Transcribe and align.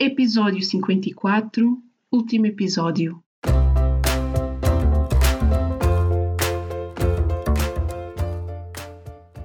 episódio 0.00 0.62
54, 0.62 1.78
último 2.10 2.46
episódio. 2.46 3.22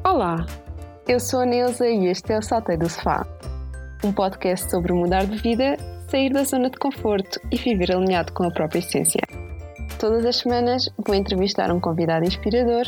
Olá, 0.01 0.45
eu 1.09 1.19
sou 1.19 1.41
a 1.41 1.45
Neuza 1.45 1.85
e 1.89 2.05
este 2.05 2.31
é 2.31 2.39
o 2.39 2.41
Saltei 2.41 2.77
do 2.77 2.89
Sofá, 2.89 3.27
um 4.01 4.13
podcast 4.13 4.71
sobre 4.71 4.93
mudar 4.93 5.25
de 5.25 5.37
vida, 5.39 5.75
sair 6.09 6.31
da 6.31 6.45
zona 6.45 6.69
de 6.69 6.77
conforto 6.77 7.37
e 7.51 7.57
viver 7.57 7.93
alinhado 7.93 8.31
com 8.31 8.45
a 8.45 8.51
própria 8.51 8.79
essência. 8.79 9.23
Todas 9.99 10.25
as 10.25 10.37
semanas 10.37 10.89
vou 11.05 11.17
entrevistar 11.17 11.69
um 11.69 11.81
convidado 11.81 12.25
inspirador 12.25 12.85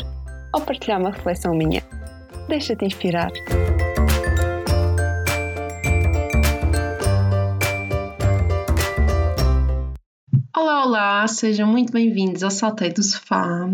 ou 0.54 0.62
partilhar 0.62 0.98
uma 0.98 1.10
reflexão 1.10 1.54
minha. 1.54 1.82
Deixa-te 2.48 2.86
inspirar. 2.86 3.30
Olá, 10.88 11.28
sejam 11.28 11.68
muito 11.68 11.92
bem-vindos 11.92 12.42
ao 12.42 12.50
Saltei 12.50 12.90
do 12.90 13.02
Sofá. 13.02 13.68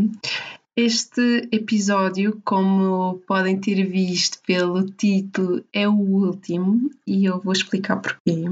Este 0.76 1.48
episódio, 1.52 2.42
como 2.44 3.22
podem 3.24 3.56
ter 3.56 3.84
visto 3.84 4.40
pelo 4.44 4.84
título, 4.84 5.62
é 5.72 5.88
o 5.88 5.92
último 5.92 6.90
e 7.06 7.24
eu 7.24 7.38
vou 7.40 7.52
explicar 7.52 7.98
porquê. 7.98 8.42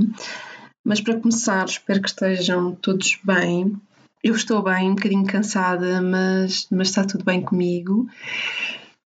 Mas 0.84 1.00
para 1.00 1.18
começar, 1.18 1.64
espero 1.64 2.00
que 2.00 2.08
estejam 2.08 2.72
todos 2.76 3.18
bem. 3.24 3.74
Eu 4.22 4.36
estou 4.36 4.62
bem, 4.62 4.92
um 4.92 4.94
bocadinho 4.94 5.26
cansada, 5.26 6.00
mas, 6.00 6.68
mas 6.70 6.86
está 6.86 7.04
tudo 7.04 7.24
bem 7.24 7.42
comigo. 7.42 8.08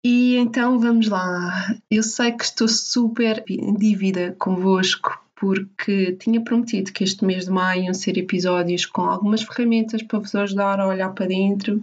E 0.04 0.36
então 0.36 0.78
vamos 0.78 1.08
lá. 1.08 1.74
Eu 1.90 2.04
sei 2.04 2.30
que 2.30 2.44
estou 2.44 2.68
super 2.68 3.42
em 3.48 3.74
dívida 3.74 4.32
convosco 4.38 5.20
porque 5.40 6.12
tinha 6.20 6.38
prometido 6.42 6.92
que 6.92 7.02
este 7.02 7.24
mês 7.24 7.46
de 7.46 7.50
maio 7.50 7.84
iam 7.84 7.94
ser 7.94 8.18
episódios 8.18 8.84
com 8.84 9.00
algumas 9.00 9.42
ferramentas 9.42 10.02
para 10.02 10.18
vos 10.18 10.34
ajudar 10.34 10.78
a 10.78 10.86
olhar 10.86 11.08
para 11.14 11.28
dentro, 11.28 11.82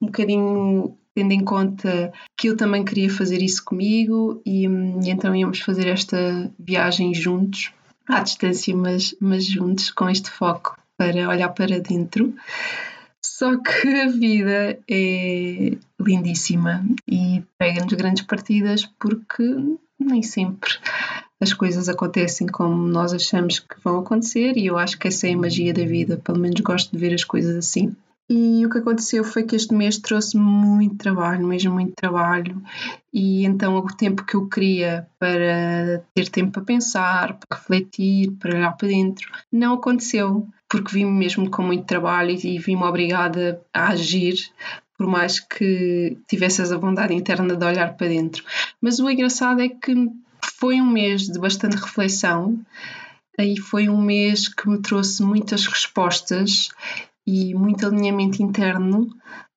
um 0.00 0.06
bocadinho 0.06 0.98
tendo 1.14 1.32
em 1.32 1.44
conta 1.44 2.12
que 2.36 2.48
eu 2.48 2.56
também 2.56 2.84
queria 2.84 3.08
fazer 3.08 3.40
isso 3.40 3.64
comigo 3.64 4.42
e, 4.44 4.64
e 4.64 5.08
então 5.08 5.34
íamos 5.36 5.60
fazer 5.60 5.86
esta 5.86 6.50
viagem 6.58 7.14
juntos, 7.14 7.72
à 8.08 8.20
distância, 8.20 8.74
mas, 8.76 9.14
mas 9.20 9.46
juntos, 9.46 9.92
com 9.92 10.10
este 10.10 10.28
foco 10.28 10.76
para 10.96 11.28
olhar 11.28 11.50
para 11.50 11.78
dentro. 11.78 12.34
Só 13.24 13.56
que 13.56 13.88
a 13.88 14.08
vida 14.08 14.80
é 14.90 15.76
lindíssima 16.00 16.84
e 17.06 17.44
pega-nos 17.56 17.92
grandes 17.92 18.24
partidas 18.24 18.84
porque 18.98 19.44
nem 19.98 20.22
sempre 20.24 20.70
as 21.40 21.52
coisas 21.52 21.88
acontecem 21.88 22.46
como 22.46 22.86
nós 22.86 23.12
achamos 23.12 23.58
que 23.58 23.76
vão 23.84 23.98
acontecer 23.98 24.56
e 24.56 24.66
eu 24.66 24.78
acho 24.78 24.98
que 24.98 25.08
essa 25.08 25.28
é 25.28 25.32
a 25.32 25.38
magia 25.38 25.72
da 25.72 25.84
vida, 25.84 26.16
pelo 26.16 26.38
menos 26.38 26.60
gosto 26.60 26.90
de 26.92 26.98
ver 26.98 27.14
as 27.14 27.24
coisas 27.24 27.56
assim. 27.56 27.94
E 28.28 28.66
o 28.66 28.70
que 28.70 28.78
aconteceu 28.78 29.22
foi 29.22 29.44
que 29.44 29.54
este 29.54 29.72
mês 29.72 29.98
trouxe 29.98 30.36
muito 30.36 30.96
trabalho, 30.96 31.46
mesmo 31.46 31.72
muito 31.72 31.92
trabalho, 31.94 32.60
e 33.12 33.44
então 33.44 33.76
o 33.76 33.86
tempo 33.86 34.24
que 34.24 34.34
eu 34.34 34.48
queria 34.48 35.06
para 35.16 36.02
ter 36.12 36.28
tempo 36.28 36.50
para 36.50 36.62
pensar, 36.62 37.38
para 37.38 37.56
refletir, 37.56 38.32
para 38.32 38.56
olhar 38.56 38.76
para 38.76 38.88
dentro, 38.88 39.30
não 39.52 39.74
aconteceu, 39.74 40.44
porque 40.68 40.92
vi-me 40.92 41.12
mesmo 41.12 41.48
com 41.48 41.62
muito 41.62 41.84
trabalho 41.84 42.32
e 42.32 42.58
vi-me 42.58 42.82
obrigada 42.82 43.60
a 43.72 43.90
agir, 43.90 44.34
por 44.98 45.06
mais 45.06 45.38
que 45.38 46.18
tivesse 46.26 46.62
essa 46.62 46.76
vontade 46.76 47.14
interna 47.14 47.54
de 47.54 47.64
olhar 47.64 47.96
para 47.96 48.08
dentro. 48.08 48.42
Mas 48.80 48.98
o 48.98 49.08
engraçado 49.08 49.60
é 49.60 49.68
que 49.68 49.94
foi 50.58 50.80
um 50.80 50.86
mês 50.86 51.22
de 51.22 51.38
bastante 51.38 51.76
reflexão 51.76 52.58
e 53.38 53.60
foi 53.60 53.88
um 53.88 54.00
mês 54.00 54.48
que 54.48 54.68
me 54.68 54.80
trouxe 54.80 55.22
muitas 55.22 55.66
respostas 55.66 56.70
e 57.26 57.54
muito 57.54 57.86
alinhamento 57.86 58.42
interno, 58.42 59.10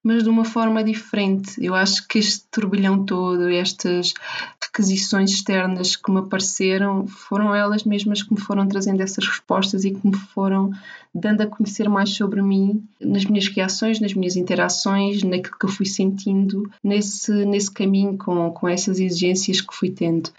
mas 0.04 0.24
de 0.24 0.30
uma 0.30 0.46
forma 0.46 0.84
diferente. 0.84 1.54
Eu 1.64 1.76
acho 1.76 2.08
que 2.08 2.20
este 2.20 2.46
turbilhão 2.50 3.06
todo, 3.06 3.50
estas 3.50 4.14
requisições 4.62 5.32
externas 5.32 5.96
que 5.96 6.12
me 6.12 6.20
apareceram, 6.20 7.06
foram 7.08 7.54
elas 7.54 7.84
mesmas 7.84 8.24
que 8.24 8.34
me 8.34 8.40
foram 8.40 8.68
trazendo 8.68 9.02
essas 9.02 9.28
respostas 9.28 9.84
e 9.84 9.92
que 9.92 10.08
me 10.08 10.16
foram 10.16 10.72
dando 11.14 11.42
a 11.42 11.48
conhecer 11.48 11.90
mais 11.90 12.12
sobre 12.12 12.42
mim, 12.42 12.84
nas 13.02 13.26
minhas 13.26 13.48
reações, 13.48 14.00
nas 14.00 14.14
minhas 14.14 14.36
interações, 14.36 15.24
naquilo 15.24 15.58
que 15.58 15.66
eu 15.66 15.70
fui 15.70 15.86
sentindo 15.86 16.70
nesse, 16.84 17.32
nesse 17.46 17.72
caminho 17.72 18.18
com, 18.18 18.52
com 18.52 18.68
essas 18.68 19.00
exigências 19.00 19.60
que 19.60 19.76
fui 19.76 19.90
tendo. 19.90 20.30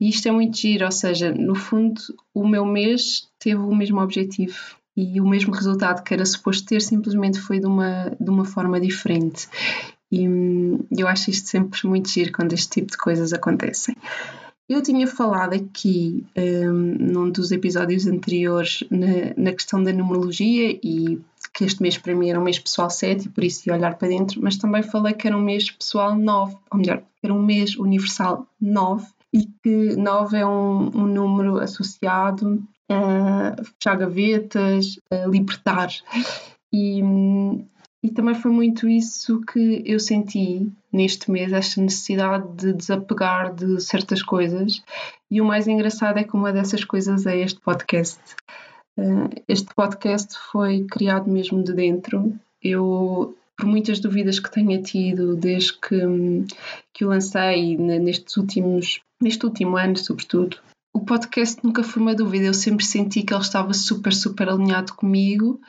E 0.00 0.08
isto 0.08 0.28
é 0.28 0.32
muito 0.32 0.58
giro, 0.58 0.84
ou 0.84 0.92
seja, 0.92 1.32
no 1.32 1.54
fundo, 1.54 2.00
o 2.34 2.46
meu 2.46 2.66
mês 2.66 3.28
teve 3.38 3.60
o 3.60 3.74
mesmo 3.74 4.00
objetivo 4.00 4.76
e 4.96 5.20
o 5.20 5.28
mesmo 5.28 5.52
resultado 5.52 6.02
que 6.02 6.14
era 6.14 6.24
suposto 6.24 6.66
ter 6.66 6.80
simplesmente 6.80 7.38
foi 7.38 7.60
de 7.60 7.66
uma, 7.66 8.10
de 8.18 8.30
uma 8.30 8.44
forma 8.44 8.80
diferente. 8.80 9.46
E 10.10 10.26
hum, 10.26 10.78
eu 10.96 11.06
acho 11.06 11.30
isto 11.30 11.48
sempre 11.48 11.86
muito 11.86 12.08
giro 12.08 12.32
quando 12.32 12.52
este 12.52 12.80
tipo 12.80 12.92
de 12.92 12.96
coisas 12.96 13.32
acontecem. 13.32 13.94
Eu 14.68 14.82
tinha 14.82 15.06
falado 15.06 15.54
aqui 15.54 16.26
um, 16.36 16.72
num 16.72 17.30
dos 17.30 17.52
episódios 17.52 18.06
anteriores 18.06 18.82
na, 18.90 19.32
na, 19.36 19.52
questão 19.52 19.80
da 19.80 19.92
numerologia 19.92 20.76
e 20.82 21.20
que 21.54 21.64
este 21.64 21.80
mês 21.80 21.96
para 21.96 22.16
mim 22.16 22.30
era 22.30 22.40
um 22.40 22.42
mês 22.42 22.58
pessoal 22.58 22.90
7 22.90 23.26
e 23.26 23.28
por 23.28 23.44
isso 23.44 23.68
ia 23.68 23.74
olhar 23.74 23.96
para 23.96 24.08
dentro, 24.08 24.42
mas 24.42 24.56
também 24.56 24.82
falei 24.82 25.14
que 25.14 25.26
era 25.26 25.36
um 25.36 25.42
mês 25.42 25.70
pessoal 25.70 26.16
9, 26.16 26.56
ou 26.72 26.78
melhor, 26.78 27.00
era 27.22 27.32
um 27.32 27.42
mês 27.42 27.76
universal 27.76 28.44
9 28.60 29.06
e 29.32 29.46
que 29.62 29.94
9 29.96 30.36
é 30.36 30.44
um, 30.44 30.90
um 30.94 31.06
número 31.06 31.58
associado 31.58 32.60
uh, 32.90 33.64
fechar 33.64 33.96
gavetas, 33.96 34.98
uh, 35.12 35.30
libertar. 35.30 35.90
E, 36.72 37.00
e 38.02 38.10
também 38.10 38.34
foi 38.34 38.50
muito 38.50 38.88
isso 38.88 39.40
que 39.42 39.82
eu 39.84 39.98
senti 39.98 40.70
neste 40.92 41.30
mês, 41.30 41.52
esta 41.52 41.80
necessidade 41.80 42.48
de 42.54 42.72
desapegar 42.72 43.54
de 43.54 43.80
certas 43.80 44.22
coisas. 44.22 44.82
E 45.30 45.40
o 45.40 45.44
mais 45.44 45.66
engraçado 45.66 46.18
é 46.18 46.24
que 46.24 46.34
uma 46.34 46.52
dessas 46.52 46.84
coisas 46.84 47.26
é 47.26 47.38
este 47.38 47.60
podcast. 47.60 48.20
Uh, 48.98 49.28
este 49.46 49.74
podcast 49.74 50.36
foi 50.50 50.84
criado 50.84 51.30
mesmo 51.30 51.62
de 51.62 51.72
dentro. 51.72 52.32
Eu 52.62 53.36
por 53.56 53.66
muitas 53.66 53.98
dúvidas 54.00 54.38
que 54.38 54.50
tenha 54.50 54.82
tido 54.82 55.34
desde 55.34 55.72
que, 55.78 55.96
que 56.92 57.04
o 57.04 57.08
lancei 57.08 57.76
nestes 57.76 58.36
últimos, 58.36 59.00
neste 59.20 59.46
último 59.46 59.78
ano, 59.78 59.96
sobretudo, 59.96 60.58
o 60.96 61.00
podcast 61.00 61.62
nunca 61.62 61.82
foi 61.84 62.00
uma 62.00 62.14
dúvida, 62.14 62.46
eu 62.46 62.54
sempre 62.54 62.82
senti 62.82 63.22
que 63.22 63.34
ele 63.34 63.42
estava 63.42 63.74
super, 63.74 64.14
super 64.14 64.48
alinhado 64.48 64.94
comigo 64.94 65.60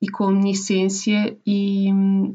e 0.00 0.08
com 0.08 0.24
a 0.24 0.32
minha 0.32 0.52
essência, 0.52 1.36
e, 1.44 1.88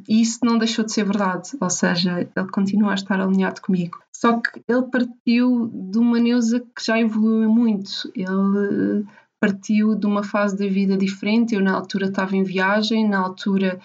e, 0.09 0.21
isso 0.21 0.39
não 0.43 0.57
deixou 0.57 0.83
de 0.83 0.91
ser 0.91 1.05
verdade, 1.05 1.51
ou 1.59 1.69
seja, 1.69 2.19
ele 2.35 2.47
continua 2.51 2.91
a 2.91 2.95
estar 2.95 3.19
alinhado 3.21 3.61
comigo. 3.61 3.99
Só 4.11 4.41
que 4.41 4.61
ele 4.67 4.83
partiu 4.83 5.71
de 5.73 5.97
uma 5.97 6.19
Neuza 6.19 6.59
que 6.59 6.83
já 6.85 6.99
evoluiu 6.99 7.49
muito, 7.49 8.11
ele 8.13 9.05
partiu 9.39 9.95
de 9.95 10.05
uma 10.05 10.23
fase 10.23 10.57
da 10.57 10.67
vida 10.67 10.97
diferente. 10.97 11.55
Eu, 11.55 11.61
na 11.61 11.75
altura, 11.75 12.07
estava 12.07 12.35
em 12.35 12.43
viagem, 12.43 13.07
na 13.07 13.19
altura 13.19 13.79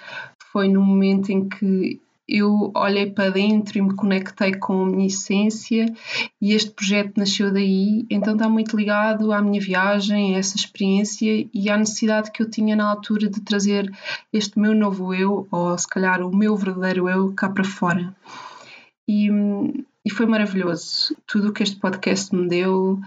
foi 0.50 0.68
no 0.68 0.82
momento 0.82 1.30
em 1.30 1.48
que 1.48 2.00
eu 2.32 2.72
olhei 2.74 3.10
para 3.10 3.30
dentro 3.30 3.76
e 3.76 3.82
me 3.82 3.94
conectei 3.94 4.54
com 4.54 4.84
a 4.84 4.86
minha 4.86 5.06
essência 5.06 5.84
e 6.40 6.54
este 6.54 6.70
projeto 6.70 7.18
nasceu 7.18 7.52
daí, 7.52 8.06
então 8.08 8.32
está 8.32 8.48
muito 8.48 8.74
ligado 8.74 9.32
à 9.32 9.42
minha 9.42 9.60
viagem, 9.60 10.34
a 10.34 10.38
essa 10.38 10.56
experiência 10.56 11.46
e 11.52 11.68
à 11.68 11.76
necessidade 11.76 12.30
que 12.30 12.42
eu 12.42 12.48
tinha 12.48 12.74
na 12.74 12.88
altura 12.88 13.28
de 13.28 13.42
trazer 13.42 13.92
este 14.32 14.58
meu 14.58 14.74
novo 14.74 15.12
eu, 15.12 15.46
ou 15.50 15.76
se 15.76 15.86
calhar 15.86 16.22
o 16.22 16.34
meu 16.34 16.56
verdadeiro 16.56 17.06
eu, 17.06 17.34
cá 17.34 17.50
para 17.50 17.64
fora. 17.64 18.14
E, 19.06 19.28
e 20.02 20.10
foi 20.10 20.24
maravilhoso. 20.24 21.14
Tudo 21.26 21.48
o 21.48 21.52
que 21.52 21.62
este 21.62 21.76
podcast 21.76 22.34
me 22.34 22.48
deu 22.48 22.98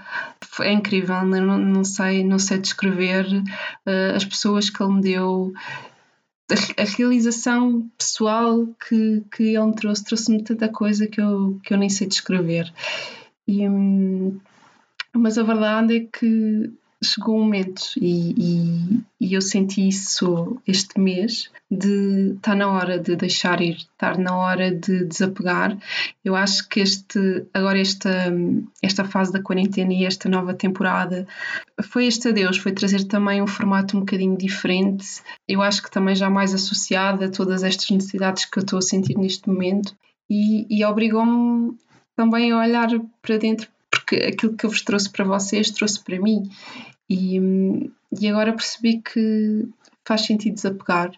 é 0.59 0.71
incrível. 0.71 1.25
Não, 1.25 1.57
não 1.57 1.83
sei, 1.83 2.23
não 2.23 2.37
sei 2.37 2.59
descrever 2.59 3.25
uh, 3.25 4.15
as 4.15 4.23
pessoas 4.23 4.69
que 4.69 4.83
ele 4.83 4.93
me 4.93 5.01
deu 5.01 5.53
a, 6.77 6.83
realização 6.83 7.89
pessoal 7.97 8.67
que, 8.87 9.23
que 9.31 9.43
ele 9.55 9.65
me 9.65 9.75
trouxe, 9.75 10.03
trouxe-me 10.03 10.43
tanta 10.43 10.69
coisa 10.69 11.07
que 11.07 11.19
eu, 11.19 11.59
que 11.63 11.73
eu 11.73 11.77
nem 11.77 11.89
sei 11.89 12.07
descrever. 12.07 12.71
E, 13.47 13.67
hum, 13.67 14.39
mas 15.13 15.37
a 15.37 15.43
verdade 15.43 15.97
é 15.97 15.99
que 16.01 16.71
chegou 17.03 17.35
um 17.35 17.43
momento 17.43 17.83
e, 17.97 18.33
e, 18.37 19.03
e, 19.19 19.33
eu 19.33 19.41
senti 19.41 19.87
isso 19.87 20.61
este 20.67 20.99
mês 20.99 21.49
de 21.69 22.33
estar 22.35 22.51
tá 22.51 22.55
na 22.55 22.71
hora 22.71 22.99
de 22.99 23.15
deixar 23.15 23.61
ir, 23.61 23.75
estar 23.75 24.17
na 24.17 24.35
hora 24.35 24.71
de 24.71 25.05
desapegar. 25.05 25.77
Eu 26.23 26.35
acho 26.35 26.67
que 26.69 26.79
este 26.79 27.45
agora 27.53 27.79
esta 27.79 28.33
esta 28.81 29.03
fase 29.03 29.31
da 29.31 29.41
quarentena 29.41 29.93
e 29.93 30.05
esta 30.05 30.29
nova 30.29 30.53
temporada 30.53 31.27
foi 31.83 32.05
este 32.07 32.29
adeus, 32.29 32.57
foi 32.57 32.71
trazer 32.71 33.03
também 33.05 33.41
um 33.41 33.47
formato 33.47 33.97
um 33.97 34.01
bocadinho 34.01 34.37
diferente. 34.37 35.21
Eu 35.47 35.61
acho 35.61 35.83
que 35.83 35.91
também 35.91 36.15
já 36.15 36.29
mais 36.29 36.53
associada 36.53 37.25
a 37.25 37.31
todas 37.31 37.63
estas 37.63 37.89
necessidades 37.89 38.45
que 38.45 38.59
eu 38.59 38.61
estou 38.61 38.79
a 38.79 38.81
sentir 38.81 39.17
neste 39.17 39.49
momento 39.49 39.95
e, 40.29 40.65
e 40.69 40.83
obrigou-me 40.85 41.77
também 42.15 42.51
a 42.51 42.59
olhar 42.59 42.89
para 43.21 43.37
dentro 43.37 43.67
porque 44.05 44.23
aquilo 44.23 44.55
que 44.55 44.65
eu 44.65 44.69
vos 44.69 44.81
trouxe 44.81 45.09
para 45.09 45.25
vocês 45.25 45.71
trouxe 45.71 46.03
para 46.03 46.19
mim 46.19 46.49
E, 47.09 47.39
e 48.19 48.27
agora 48.27 48.53
percebi 48.53 49.01
que 49.01 49.67
faz 50.03 50.21
sentido 50.21 50.55
desapegar. 50.55 51.11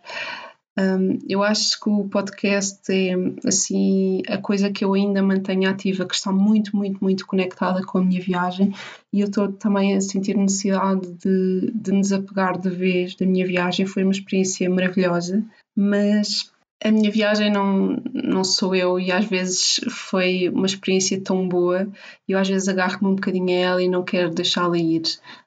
Um, 0.79 1.17
eu 1.27 1.41
acho 1.41 1.79
que 1.79 1.89
o 1.89 2.07
podcast 2.07 2.81
é 2.91 3.15
assim 3.47 4.21
a 4.27 4.37
coisa 4.37 4.69
que 4.69 4.85
eu 4.85 4.93
ainda 4.93 5.23
mantenho 5.23 5.67
ativa, 5.67 6.05
que 6.05 6.13
está 6.13 6.31
muito, 6.31 6.75
muito, 6.75 7.03
muito 7.03 7.25
conectada 7.25 7.83
com 7.83 7.97
a 7.97 8.03
minha 8.03 8.21
viagem 8.21 8.71
e 9.11 9.21
eu 9.21 9.27
estou 9.27 9.51
também 9.51 9.95
a 9.95 10.01
sentir 10.01 10.37
necessidade 10.37 11.07
de, 11.13 11.71
de 11.73 11.91
me 11.91 12.01
desapegar 12.01 12.59
de 12.59 12.69
vez 12.69 13.15
da 13.15 13.25
minha 13.25 13.47
viagem. 13.47 13.87
Foi 13.87 14.03
uma 14.03 14.11
experiência 14.11 14.69
maravilhosa, 14.69 15.43
mas 15.75 16.51
a 16.83 16.91
minha 16.91 17.11
viagem 17.11 17.51
não, 17.51 18.01
não 18.13 18.43
sou 18.43 18.75
eu 18.75 18.99
e 18.99 19.11
às 19.11 19.25
vezes 19.25 19.79
foi 19.89 20.47
uma 20.49 20.67
experiência 20.67 21.19
tão 21.19 21.47
boa 21.47 21.87
e 22.27 22.33
eu 22.33 22.39
às 22.39 22.47
vezes 22.47 22.67
agarro-me 22.67 23.11
um 23.11 23.15
bocadinho 23.15 23.49
a 23.49 23.51
ela 23.51 23.83
e 23.83 23.89
não 23.89 24.03
quero 24.03 24.29
deixá-la 24.29 24.77
ir. 24.77 25.01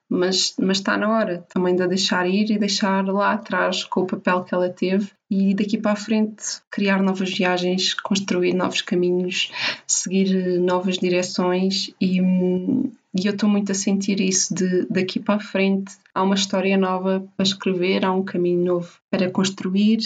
Mas, 0.09 0.53
mas 0.59 0.77
está 0.77 0.97
na 0.97 1.09
hora 1.09 1.45
também 1.47 1.73
de 1.73 1.83
a 1.83 1.87
deixar 1.87 2.27
ir 2.27 2.51
e 2.51 2.59
deixar 2.59 3.05
lá 3.05 3.31
atrás 3.31 3.85
com 3.85 4.01
o 4.01 4.05
papel 4.05 4.43
que 4.43 4.53
ela 4.53 4.69
teve 4.69 5.09
e 5.29 5.53
daqui 5.53 5.77
para 5.77 5.93
a 5.93 5.95
frente 5.95 6.43
criar 6.69 7.01
novas 7.01 7.31
viagens, 7.31 7.93
construir 7.93 8.53
novos 8.53 8.81
caminhos, 8.81 9.49
seguir 9.87 10.59
novas 10.59 10.97
direções 10.97 11.93
e, 12.01 12.19
e 12.19 13.25
eu 13.25 13.31
estou 13.31 13.47
muito 13.47 13.71
a 13.71 13.75
sentir 13.75 14.19
isso 14.19 14.53
de 14.53 14.85
daqui 14.89 15.17
para 15.17 15.35
a 15.35 15.39
frente. 15.39 15.93
Há 16.13 16.23
uma 16.23 16.35
história 16.35 16.77
nova 16.77 17.25
para 17.37 17.45
escrever, 17.45 18.03
há 18.03 18.11
um 18.11 18.23
caminho 18.23 18.65
novo 18.65 19.00
para 19.11 19.29
construir. 19.29 19.99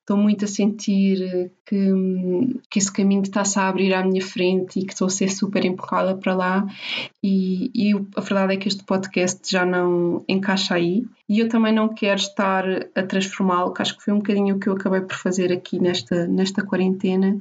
Estou 0.00 0.16
muito 0.16 0.46
a 0.46 0.48
sentir 0.48 1.50
que, 1.66 2.58
que 2.70 2.78
esse 2.78 2.90
caminho 2.90 3.22
está-se 3.22 3.58
a 3.58 3.68
abrir 3.68 3.92
à 3.92 4.02
minha 4.02 4.24
frente 4.24 4.80
e 4.80 4.86
que 4.86 4.92
estou 4.92 5.08
a 5.08 5.10
ser 5.10 5.28
super 5.28 5.64
empurrada 5.64 6.16
para 6.16 6.34
lá. 6.34 6.66
E, 7.22 7.70
e 7.74 7.92
a 8.16 8.20
verdade 8.20 8.54
é 8.54 8.56
que 8.56 8.68
este 8.68 8.82
podcast 8.82 9.40
já 9.50 9.66
não 9.66 10.24
encaixa 10.26 10.74
aí. 10.74 11.04
E 11.28 11.40
eu 11.40 11.48
também 11.48 11.72
não 11.72 11.88
quero 11.88 12.20
estar 12.20 12.64
a 12.94 13.02
transformá-lo, 13.02 13.72
que 13.74 13.82
acho 13.82 13.98
que 13.98 14.04
foi 14.04 14.14
um 14.14 14.18
bocadinho 14.18 14.54
o 14.54 14.60
que 14.60 14.68
eu 14.68 14.74
acabei 14.74 15.00
por 15.00 15.16
fazer 15.16 15.52
aqui 15.52 15.80
nesta, 15.80 16.24
nesta 16.28 16.64
quarentena, 16.64 17.36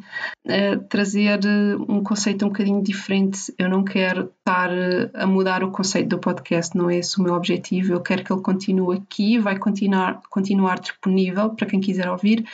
trazer 0.90 1.40
um 1.88 2.02
conceito 2.02 2.44
um 2.46 2.48
bocadinho 2.48 2.82
diferente. 2.82 3.54
Eu 3.60 3.70
não 3.70 3.84
quero 3.84 4.32
estar 4.40 4.72
a 5.14 5.28
mudar 5.28 5.64
o 5.64 5.70
conceito 5.70 6.10
do 6.10 6.18
podcast, 6.18 6.76
não 6.76 6.90
é 6.90 6.98
esse 6.98 7.20
o 7.20 7.22
meu 7.22 7.36
objetivo. 7.36 7.94
Eu 7.94 8.02
quero 8.02 8.24
que 8.24 8.34
ele 8.34 8.42
continue 8.42 8.98
aqui, 8.98 9.38
vai 9.38 9.60
continuar, 9.60 10.20
continuar 10.32 10.80
disponível 11.06 11.52
para 11.52 11.68
quem 11.68 11.80
quiser 11.80 12.10
ouvir, 12.10 12.46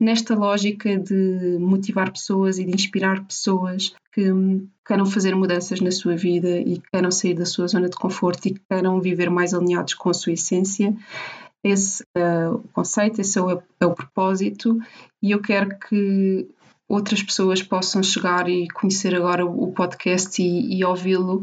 nesta 0.00 0.34
lógica 0.34 0.96
de 0.96 1.58
motivar 1.60 2.10
pessoas 2.10 2.58
e 2.58 2.64
de 2.64 2.74
inspirar 2.74 3.24
pessoas 3.24 3.94
que 4.12 4.22
queiram 4.86 5.06
fazer 5.06 5.34
mudanças 5.34 5.80
na 5.80 5.90
sua 5.90 6.16
vida 6.16 6.58
e 6.58 6.80
queiram 6.90 7.10
sair 7.10 7.34
da 7.34 7.44
sua 7.44 7.68
zona 7.68 7.88
de 7.88 7.96
conforto 7.96 8.46
e 8.46 8.58
queiram 8.68 9.00
viver 9.00 9.30
mais 9.30 9.52
alinhados 9.52 9.94
com 9.94 10.10
a 10.10 10.14
sua 10.14 10.32
essência. 10.32 10.96
Esse 11.62 12.04
é 12.16 12.48
o 12.48 12.60
conceito, 12.72 13.20
esse 13.20 13.38
é 13.38 13.42
o, 13.42 13.62
é 13.80 13.86
o 13.86 13.94
propósito, 13.94 14.78
e 15.22 15.32
eu 15.32 15.40
quero 15.40 15.76
que 15.78 16.48
outras 16.88 17.22
pessoas 17.22 17.62
possam 17.62 18.02
chegar 18.02 18.48
e 18.48 18.66
conhecer 18.68 19.14
agora 19.14 19.44
o 19.44 19.70
podcast 19.72 20.40
e, 20.40 20.78
e 20.78 20.84
ouvi-lo, 20.84 21.42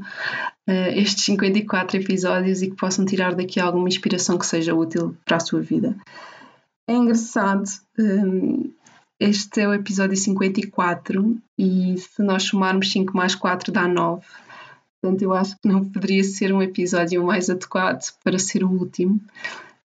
uh, 0.67 0.89
estes 0.95 1.25
54 1.25 1.97
episódios, 1.97 2.61
e 2.63 2.69
que 2.69 2.75
possam 2.75 3.05
tirar 3.05 3.35
daqui 3.35 3.59
alguma 3.59 3.87
inspiração 3.87 4.37
que 4.37 4.45
seja 4.45 4.73
útil 4.73 5.15
para 5.23 5.37
a 5.37 5.39
sua 5.39 5.61
vida. 5.61 5.95
É 6.87 6.93
engraçado, 6.93 7.63
um, 7.97 8.71
este 9.19 9.61
é 9.61 9.67
o 9.67 9.73
episódio 9.73 10.15
54 10.15 11.37
e 11.57 11.97
se 11.97 12.21
nós 12.21 12.43
somarmos 12.43 12.91
5 12.91 13.15
mais 13.15 13.33
4 13.33 13.71
dá 13.71 13.87
9. 13.87 14.25
Portanto, 15.01 15.21
eu 15.21 15.33
acho 15.33 15.55
que 15.59 15.67
não 15.67 15.83
poderia 15.83 16.23
ser 16.23 16.53
um 16.53 16.61
episódio 16.61 17.23
mais 17.23 17.49
adequado 17.49 18.03
para 18.23 18.37
ser 18.37 18.63
o 18.63 18.69
último. 18.69 19.19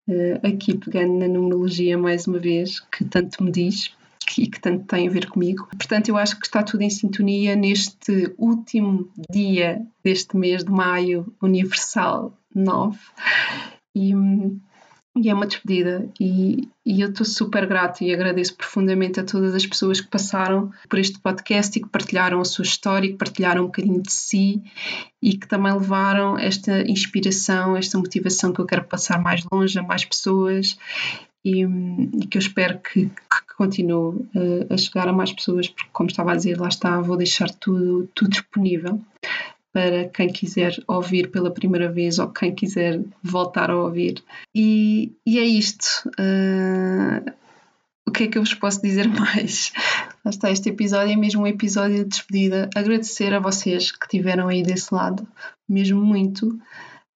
Uh, 0.07 0.47
aqui 0.47 0.77
pegando 0.77 1.19
na 1.19 1.27
numerologia 1.27 1.97
mais 1.97 2.25
uma 2.27 2.39
vez, 2.39 2.79
que 2.79 3.05
tanto 3.05 3.43
me 3.43 3.51
diz 3.51 3.93
e 4.37 4.47
que 4.47 4.59
tanto 4.59 4.85
tem 4.85 5.07
a 5.07 5.11
ver 5.11 5.29
comigo. 5.29 5.67
Portanto, 5.67 6.09
eu 6.09 6.17
acho 6.17 6.37
que 6.39 6.45
está 6.45 6.63
tudo 6.63 6.81
em 6.81 6.89
sintonia 6.89 7.55
neste 7.55 8.33
último 8.37 9.09
dia 9.29 9.85
deste 10.03 10.35
mês 10.35 10.63
de 10.63 10.71
maio 10.71 11.33
universal 11.41 12.33
9. 12.53 12.97
E 13.95 14.13
e 15.21 15.29
é 15.29 15.33
uma 15.33 15.45
despedida. 15.45 16.09
E, 16.19 16.67
e 16.85 17.01
eu 17.01 17.09
estou 17.09 17.25
super 17.25 17.65
grata 17.65 18.03
e 18.03 18.13
agradeço 18.13 18.55
profundamente 18.55 19.19
a 19.19 19.23
todas 19.23 19.53
as 19.53 19.65
pessoas 19.65 19.99
que 19.99 20.07
passaram 20.07 20.71
por 20.87 20.97
este 20.99 21.19
podcast 21.19 21.77
e 21.77 21.81
que 21.81 21.89
partilharam 21.89 22.39
a 22.39 22.45
sua 22.45 22.63
história, 22.63 23.09
que 23.09 23.17
partilharam 23.17 23.63
um 23.63 23.67
bocadinho 23.67 24.01
de 24.01 24.11
si 24.11 24.63
e 25.21 25.37
que 25.37 25.47
também 25.47 25.73
levaram 25.73 26.37
esta 26.37 26.81
inspiração, 26.89 27.75
esta 27.75 27.97
motivação 27.97 28.53
que 28.53 28.59
eu 28.59 28.65
quero 28.65 28.85
passar 28.85 29.21
mais 29.21 29.43
longe 29.51 29.77
a 29.77 29.83
mais 29.83 30.05
pessoas 30.05 30.77
e, 31.43 31.63
e 31.63 32.27
que 32.27 32.37
eu 32.37 32.41
espero 32.41 32.79
que, 32.79 33.05
que 33.05 33.55
continue 33.57 34.15
uh, 34.35 34.73
a 34.73 34.77
chegar 34.77 35.07
a 35.07 35.13
mais 35.13 35.31
pessoas, 35.33 35.67
porque 35.67 35.89
como 35.91 36.09
estava 36.09 36.31
a 36.31 36.35
dizer, 36.35 36.59
lá 36.59 36.69
está, 36.69 36.99
vou 37.01 37.17
deixar 37.17 37.49
tudo, 37.49 38.09
tudo 38.15 38.31
disponível 38.31 39.01
para 39.71 40.09
quem 40.09 40.29
quiser 40.29 40.75
ouvir 40.87 41.29
pela 41.29 41.51
primeira 41.51 41.91
vez 41.91 42.19
ou 42.19 42.29
quem 42.29 42.53
quiser 42.53 43.01
voltar 43.23 43.69
a 43.69 43.77
ouvir. 43.77 44.23
E, 44.53 45.13
e 45.25 45.39
é 45.39 45.43
isto. 45.43 46.09
Uh, 46.19 47.31
o 48.07 48.11
que 48.11 48.23
é 48.23 48.27
que 48.27 48.37
eu 48.37 48.43
vos 48.43 48.53
posso 48.55 48.81
dizer 48.81 49.07
mais? 49.13 49.71
Lá 50.25 50.31
está, 50.31 50.51
este 50.51 50.69
episódio 50.69 51.13
é 51.13 51.15
mesmo 51.15 51.43
um 51.43 51.47
episódio 51.47 51.97
de 51.97 52.09
despedida. 52.09 52.69
Agradecer 52.75 53.33
a 53.33 53.39
vocês 53.39 53.91
que 53.91 54.05
estiveram 54.05 54.47
aí 54.47 54.63
desse 54.63 54.93
lado, 54.93 55.27
mesmo 55.67 56.01
muito, 56.01 56.47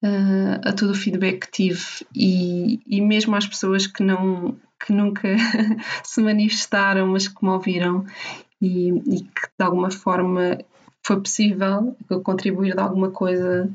uh, 0.04 0.60
a 0.64 0.72
todo 0.72 0.90
o 0.90 0.94
feedback 0.94 1.46
que 1.46 1.50
tive 1.50 1.84
e, 2.14 2.80
e 2.86 3.00
mesmo 3.00 3.34
às 3.34 3.46
pessoas 3.46 3.86
que 3.86 4.02
não 4.02 4.56
que 4.84 4.92
nunca 4.92 5.28
se 6.04 6.20
manifestaram, 6.20 7.06
mas 7.08 7.26
que 7.26 7.42
me 7.42 7.50
ouviram 7.50 8.04
e, 8.60 8.90
e 8.90 9.20
que 9.22 9.48
de 9.58 9.64
alguma 9.64 9.90
forma 9.90 10.58
foi 11.04 11.20
possível 11.20 11.96
contribuir 12.22 12.74
de 12.74 12.80
alguma 12.80 13.10
coisa 13.10 13.70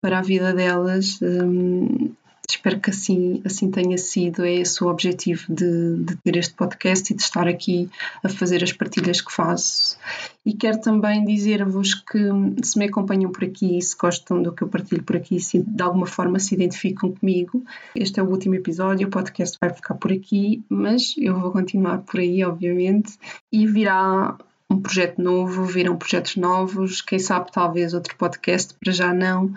para 0.00 0.18
a 0.18 0.22
vida 0.22 0.52
delas. 0.52 1.18
Um, 1.22 2.12
espero 2.48 2.80
que 2.80 2.90
assim, 2.90 3.42
assim 3.44 3.70
tenha 3.70 3.98
sido. 3.98 4.44
É 4.44 4.54
esse 4.54 4.82
o 4.82 4.88
objetivo 4.88 5.44
de, 5.48 5.96
de, 6.04 6.16
ter 6.16 6.36
este 6.36 6.54
podcast 6.54 7.12
e 7.12 7.16
de 7.16 7.22
estar 7.22 7.46
aqui 7.46 7.88
a 8.22 8.28
fazer 8.28 8.62
as 8.62 8.72
partilhas 8.72 9.20
que 9.20 9.32
faço. 9.32 9.98
E 10.44 10.54
quero 10.54 10.80
também 10.80 11.24
dizer-vos 11.24 11.94
que 11.94 12.18
se 12.62 12.78
me 12.78 12.86
acompanham 12.86 13.30
por 13.30 13.44
aqui, 13.44 13.80
se 13.80 13.96
gostam 13.96 14.42
do 14.42 14.52
que 14.52 14.62
eu 14.62 14.68
partilho 14.68 15.02
por 15.02 15.16
aqui, 15.16 15.40
se 15.40 15.58
de 15.58 15.82
alguma 15.82 16.06
forma 16.06 16.38
se 16.38 16.54
identificam 16.54 17.12
comigo, 17.12 17.64
este 17.94 18.18
é 18.18 18.22
o 18.22 18.30
último 18.30 18.54
episódio, 18.54 19.08
o 19.08 19.10
podcast 19.10 19.58
vai 19.60 19.70
ficar 19.70 19.94
por 19.94 20.10
aqui, 20.10 20.62
mas 20.68 21.14
eu 21.18 21.38
vou 21.38 21.50
continuar 21.50 21.98
por 21.98 22.20
aí, 22.20 22.42
obviamente, 22.44 23.18
e 23.52 23.66
virá 23.66 24.38
um 24.70 24.80
projeto 24.80 25.20
novo, 25.20 25.64
viram 25.64 25.96
projetos 25.96 26.36
novos, 26.36 27.00
quem 27.00 27.18
sabe 27.18 27.50
talvez 27.50 27.94
outro 27.94 28.14
podcast, 28.16 28.74
para 28.74 28.92
já 28.92 29.14
não, 29.14 29.52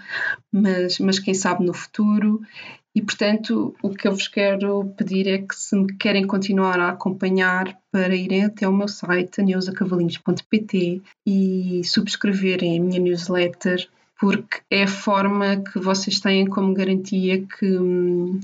mas, 0.51 0.99
mas 0.99 1.19
quem 1.19 1.33
sabe 1.33 1.65
no 1.65 1.73
futuro. 1.73 2.41
E 2.93 3.01
portanto, 3.01 3.73
o 3.81 3.89
que 3.89 4.07
eu 4.07 4.11
vos 4.11 4.27
quero 4.27 4.93
pedir 4.97 5.27
é 5.27 5.37
que 5.37 5.55
se 5.55 5.75
me 5.75 5.93
querem 5.93 6.27
continuar 6.27 6.79
a 6.79 6.89
acompanhar 6.89 7.77
para 7.91 8.15
irem 8.15 8.45
até 8.45 8.67
o 8.67 8.73
meu 8.73 8.87
site, 8.87 9.41
neusacavalinhos.pt 9.41 11.01
e 11.25 11.81
subscreverem 11.85 12.77
a 12.77 12.81
minha 12.81 12.99
newsletter, 12.99 13.87
porque 14.19 14.59
é 14.69 14.83
a 14.83 14.87
forma 14.87 15.57
que 15.57 15.79
vocês 15.79 16.19
têm 16.19 16.45
como 16.45 16.73
garantia 16.73 17.41
que 17.41 17.77
hum, 17.77 18.41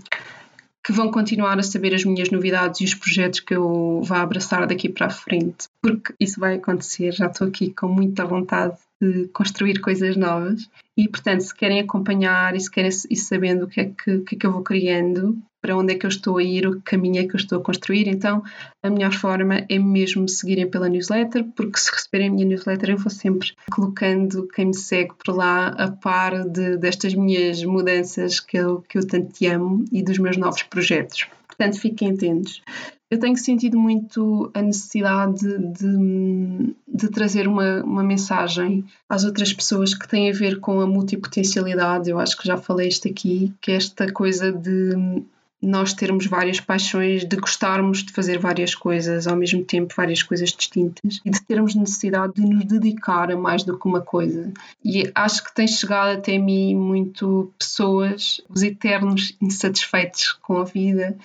que 0.88 0.94
vão 0.94 1.12
continuar 1.12 1.60
a 1.60 1.64
saber 1.64 1.94
as 1.94 2.06
minhas 2.06 2.32
novidades 2.32 2.80
e 2.80 2.86
os 2.86 2.94
projetos 2.94 3.42
que 3.42 3.54
eu 3.54 4.02
vá 4.06 4.22
abraçar 4.22 4.66
daqui 4.66 4.88
para 4.88 5.08
a 5.08 5.10
frente, 5.10 5.68
porque 5.82 6.14
isso 6.18 6.40
vai 6.40 6.56
acontecer. 6.56 7.12
Já 7.12 7.26
estou 7.26 7.46
aqui 7.46 7.74
com 7.74 7.90
muita 7.90 8.24
vontade 8.24 8.78
de 9.02 9.28
construir 9.34 9.82
coisas 9.82 10.16
novas 10.16 10.70
e, 10.96 11.10
portanto, 11.10 11.42
se 11.42 11.54
querem 11.54 11.82
acompanhar 11.82 12.56
e 12.56 12.62
se 12.62 12.72
querem 12.72 12.90
ir 13.10 13.18
sabendo 13.18 13.66
o 13.66 13.68
que 13.68 13.82
é 13.82 13.86
que, 13.86 14.20
que, 14.20 14.36
é 14.36 14.40
que 14.40 14.48
eu 14.48 14.52
vou 14.54 14.64
criando, 14.64 15.38
para 15.68 15.76
onde 15.76 15.92
é 15.92 15.98
que 15.98 16.06
eu 16.06 16.10
estou 16.10 16.38
a 16.38 16.44
ir, 16.44 16.66
o 16.66 16.82
caminho 16.82 17.20
é 17.20 17.28
que 17.28 17.36
eu 17.36 17.40
estou 17.40 17.60
a 17.60 17.62
construir, 17.62 18.08
então 18.08 18.42
a 18.82 18.90
melhor 18.90 19.12
forma 19.12 19.66
é 19.68 19.78
mesmo 19.78 20.26
seguirem 20.30 20.70
pela 20.70 20.88
newsletter, 20.88 21.44
porque 21.58 21.78
se 21.78 21.92
receberem 21.92 22.30
a 22.30 22.32
minha 22.32 22.46
newsletter 22.46 22.92
eu 22.92 22.98
vou 22.98 23.12
sempre 23.12 23.52
colocando 23.70 24.48
quem 24.48 24.68
me 24.68 24.74
segue 24.74 25.12
por 25.14 25.36
lá 25.36 25.68
a 25.68 25.92
par 25.92 26.48
de, 26.48 26.78
destas 26.78 27.14
minhas 27.14 27.62
mudanças 27.66 28.40
que 28.40 28.56
eu, 28.56 28.82
que 28.88 28.98
eu 28.98 29.06
tanto 29.06 29.34
te 29.34 29.46
amo 29.48 29.84
e 29.92 30.02
dos 30.02 30.18
meus 30.20 30.38
novos 30.38 30.64
projetos. 30.64 31.28
Portanto, 31.50 31.82
fiquem 31.82 32.14
atentos 32.14 32.62
eu 33.10 33.20
tenho 33.20 33.38
sentido 33.38 33.80
muito 33.80 34.52
a 34.54 34.62
necessidade 34.62 35.40
de, 35.40 36.76
de 36.86 37.08
trazer 37.10 37.48
uma, 37.48 37.82
uma, 37.82 38.04
mensagem 38.04 38.84
às 39.08 39.24
outras 39.24 39.54
pessoas 39.54 39.94
que 39.94 40.08
tem 40.08 40.30
a 40.30 40.34
ver 40.34 40.60
com 40.60 40.82
a 40.82 40.86
multipotencialidade. 40.86 42.10
Eu 42.10 42.20
acho 42.20 42.38
que 42.38 42.46
já 42.46 42.58
falei 42.58 42.90
isto 42.90 43.08
aqui, 43.08 43.54
que 43.62 43.72
é 43.72 43.76
esta 43.76 44.12
coisa 44.12 44.52
de 44.52 45.24
nós 45.62 45.94
termos 45.94 46.28
várias 46.28 46.60
paixões, 46.60 47.26
de 47.26 47.36
gostarmos 47.36 48.04
de 48.04 48.14
fazer 48.14 48.38
várias 48.38 48.76
coisas 48.76 49.28
ao 49.28 49.36
mesmo 49.36 49.64
tempo, 49.64 49.94
várias 49.96 50.22
coisas 50.22 50.52
distintas 50.52 51.20
e 51.26 51.32
de 51.32 51.42
termos 51.42 51.74
necessidade 51.74 52.34
de 52.34 52.42
nos 52.42 52.66
dedicar 52.66 53.32
a 53.32 53.36
mais 53.36 53.64
do 53.64 53.78
que 53.78 53.88
uma 53.88 54.02
coisa. 54.02 54.52
E 54.84 55.10
acho 55.16 55.44
que 55.44 55.54
tem 55.54 55.68
chegado 55.68 56.18
até 56.18 56.38
mim 56.38 56.76
muito 56.76 57.52
pessoas, 57.58 58.42
os 58.50 58.62
eternos 58.62 59.36
insatisfeitos 59.42 60.34
com 60.42 60.58
a 60.58 60.64
vida 60.64 61.18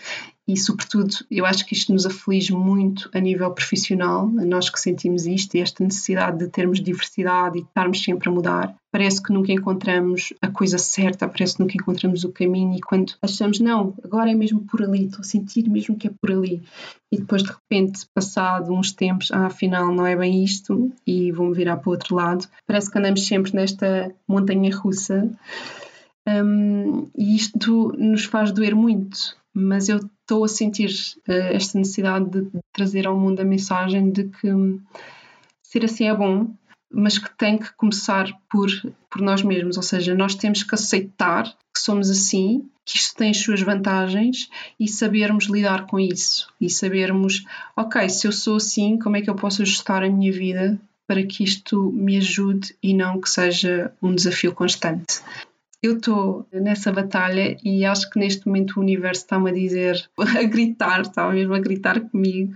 e, 0.46 0.56
sobretudo, 0.56 1.14
eu 1.30 1.46
acho 1.46 1.64
que 1.64 1.72
isto 1.72 1.92
nos 1.92 2.04
aflige 2.04 2.52
muito 2.52 3.08
a 3.14 3.20
nível 3.20 3.50
profissional, 3.52 4.30
a 4.38 4.44
nós 4.44 4.68
que 4.68 4.80
sentimos 4.80 5.24
isto 5.24 5.56
e 5.56 5.60
esta 5.60 5.84
necessidade 5.84 6.38
de 6.38 6.48
termos 6.48 6.80
diversidade 6.80 7.58
e 7.58 7.62
de 7.62 7.68
estarmos 7.68 8.02
sempre 8.02 8.28
a 8.28 8.32
mudar. 8.32 8.74
Parece 8.90 9.22
que 9.22 9.32
nunca 9.32 9.52
encontramos 9.52 10.32
a 10.42 10.48
coisa 10.48 10.78
certa, 10.78 11.28
parece 11.28 11.54
que 11.54 11.62
nunca 11.62 11.76
encontramos 11.76 12.24
o 12.24 12.32
caminho, 12.32 12.76
e 12.76 12.80
quando 12.80 13.14
achamos, 13.22 13.60
não, 13.60 13.94
agora 14.02 14.30
é 14.30 14.34
mesmo 14.34 14.60
por 14.66 14.82
ali, 14.82 15.06
estou 15.06 15.20
a 15.20 15.24
sentir 15.24 15.70
mesmo 15.70 15.96
que 15.96 16.08
é 16.08 16.10
por 16.20 16.32
ali, 16.32 16.62
e 17.10 17.18
depois 17.18 17.42
de 17.42 17.50
repente, 17.50 18.04
passado 18.12 18.72
uns 18.72 18.92
tempos, 18.92 19.30
ah, 19.30 19.46
afinal 19.46 19.94
não 19.94 20.06
é 20.06 20.16
bem 20.16 20.42
isto, 20.42 20.92
e 21.06 21.30
vou-me 21.30 21.54
virar 21.54 21.76
para 21.76 21.88
o 21.88 21.92
outro 21.92 22.16
lado, 22.16 22.46
parece 22.66 22.90
que 22.90 22.98
andamos 22.98 23.26
sempre 23.26 23.54
nesta 23.54 24.12
montanha 24.28 24.76
russa. 24.76 25.30
Um, 26.28 27.10
e 27.16 27.34
isto 27.34 27.92
nos 27.98 28.24
faz 28.24 28.52
doer 28.52 28.76
muito, 28.76 29.36
mas 29.54 29.88
eu 29.88 30.00
estou 30.32 30.44
a 30.44 30.48
sentir 30.48 30.90
uh, 31.28 31.32
esta 31.52 31.78
necessidade 31.78 32.30
de, 32.30 32.50
trazer 32.72 33.06
ao 33.06 33.18
mundo 33.18 33.40
a 33.40 33.44
mensagem 33.44 34.10
de 34.10 34.24
que 34.24 34.50
um, 34.50 34.80
ser 35.62 35.84
assim 35.84 36.08
é 36.08 36.14
bom, 36.14 36.48
mas 36.90 37.18
que 37.18 37.36
tem 37.36 37.58
que 37.58 37.72
começar 37.74 38.32
por, 38.50 38.68
por 39.10 39.20
nós 39.20 39.42
mesmos, 39.42 39.76
ou 39.76 39.82
seja, 39.82 40.14
nós 40.14 40.34
temos 40.34 40.62
que 40.62 40.74
aceitar 40.74 41.44
que 41.74 41.80
somos 41.80 42.10
assim, 42.10 42.66
que 42.84 42.96
isto 42.96 43.14
tem 43.14 43.30
as 43.30 43.38
suas 43.38 43.60
vantagens 43.60 44.48
e 44.80 44.88
sabermos 44.88 45.46
lidar 45.46 45.86
com 45.86 46.00
isso. 46.00 46.48
E 46.60 46.68
sabermos, 46.68 47.44
ok, 47.76 48.08
se 48.08 48.26
eu 48.26 48.32
sou 48.32 48.56
assim, 48.56 48.98
como 48.98 49.16
é 49.16 49.22
que 49.22 49.30
eu 49.30 49.34
posso 49.34 49.62
ajustar 49.62 50.02
a 50.02 50.10
minha 50.10 50.32
vida 50.32 50.78
para 51.06 51.24
que 51.24 51.44
isto 51.44 51.92
me 51.92 52.16
ajude 52.16 52.74
e 52.82 52.94
não 52.94 53.20
que 53.20 53.28
seja 53.28 53.92
um 54.02 54.14
desafio 54.14 54.54
constante 54.54 55.22
eu 55.82 55.96
estou 55.96 56.46
nessa 56.52 56.92
batalha 56.92 57.56
e 57.64 57.84
acho 57.84 58.08
que 58.08 58.18
neste 58.18 58.46
momento 58.46 58.76
o 58.76 58.80
universo 58.80 59.22
está-me 59.22 59.50
a 59.50 59.52
dizer, 59.52 60.08
a 60.16 60.42
gritar, 60.44 61.00
está 61.00 61.28
mesmo 61.30 61.54
a 61.54 61.58
gritar 61.58 62.00
comigo, 62.00 62.54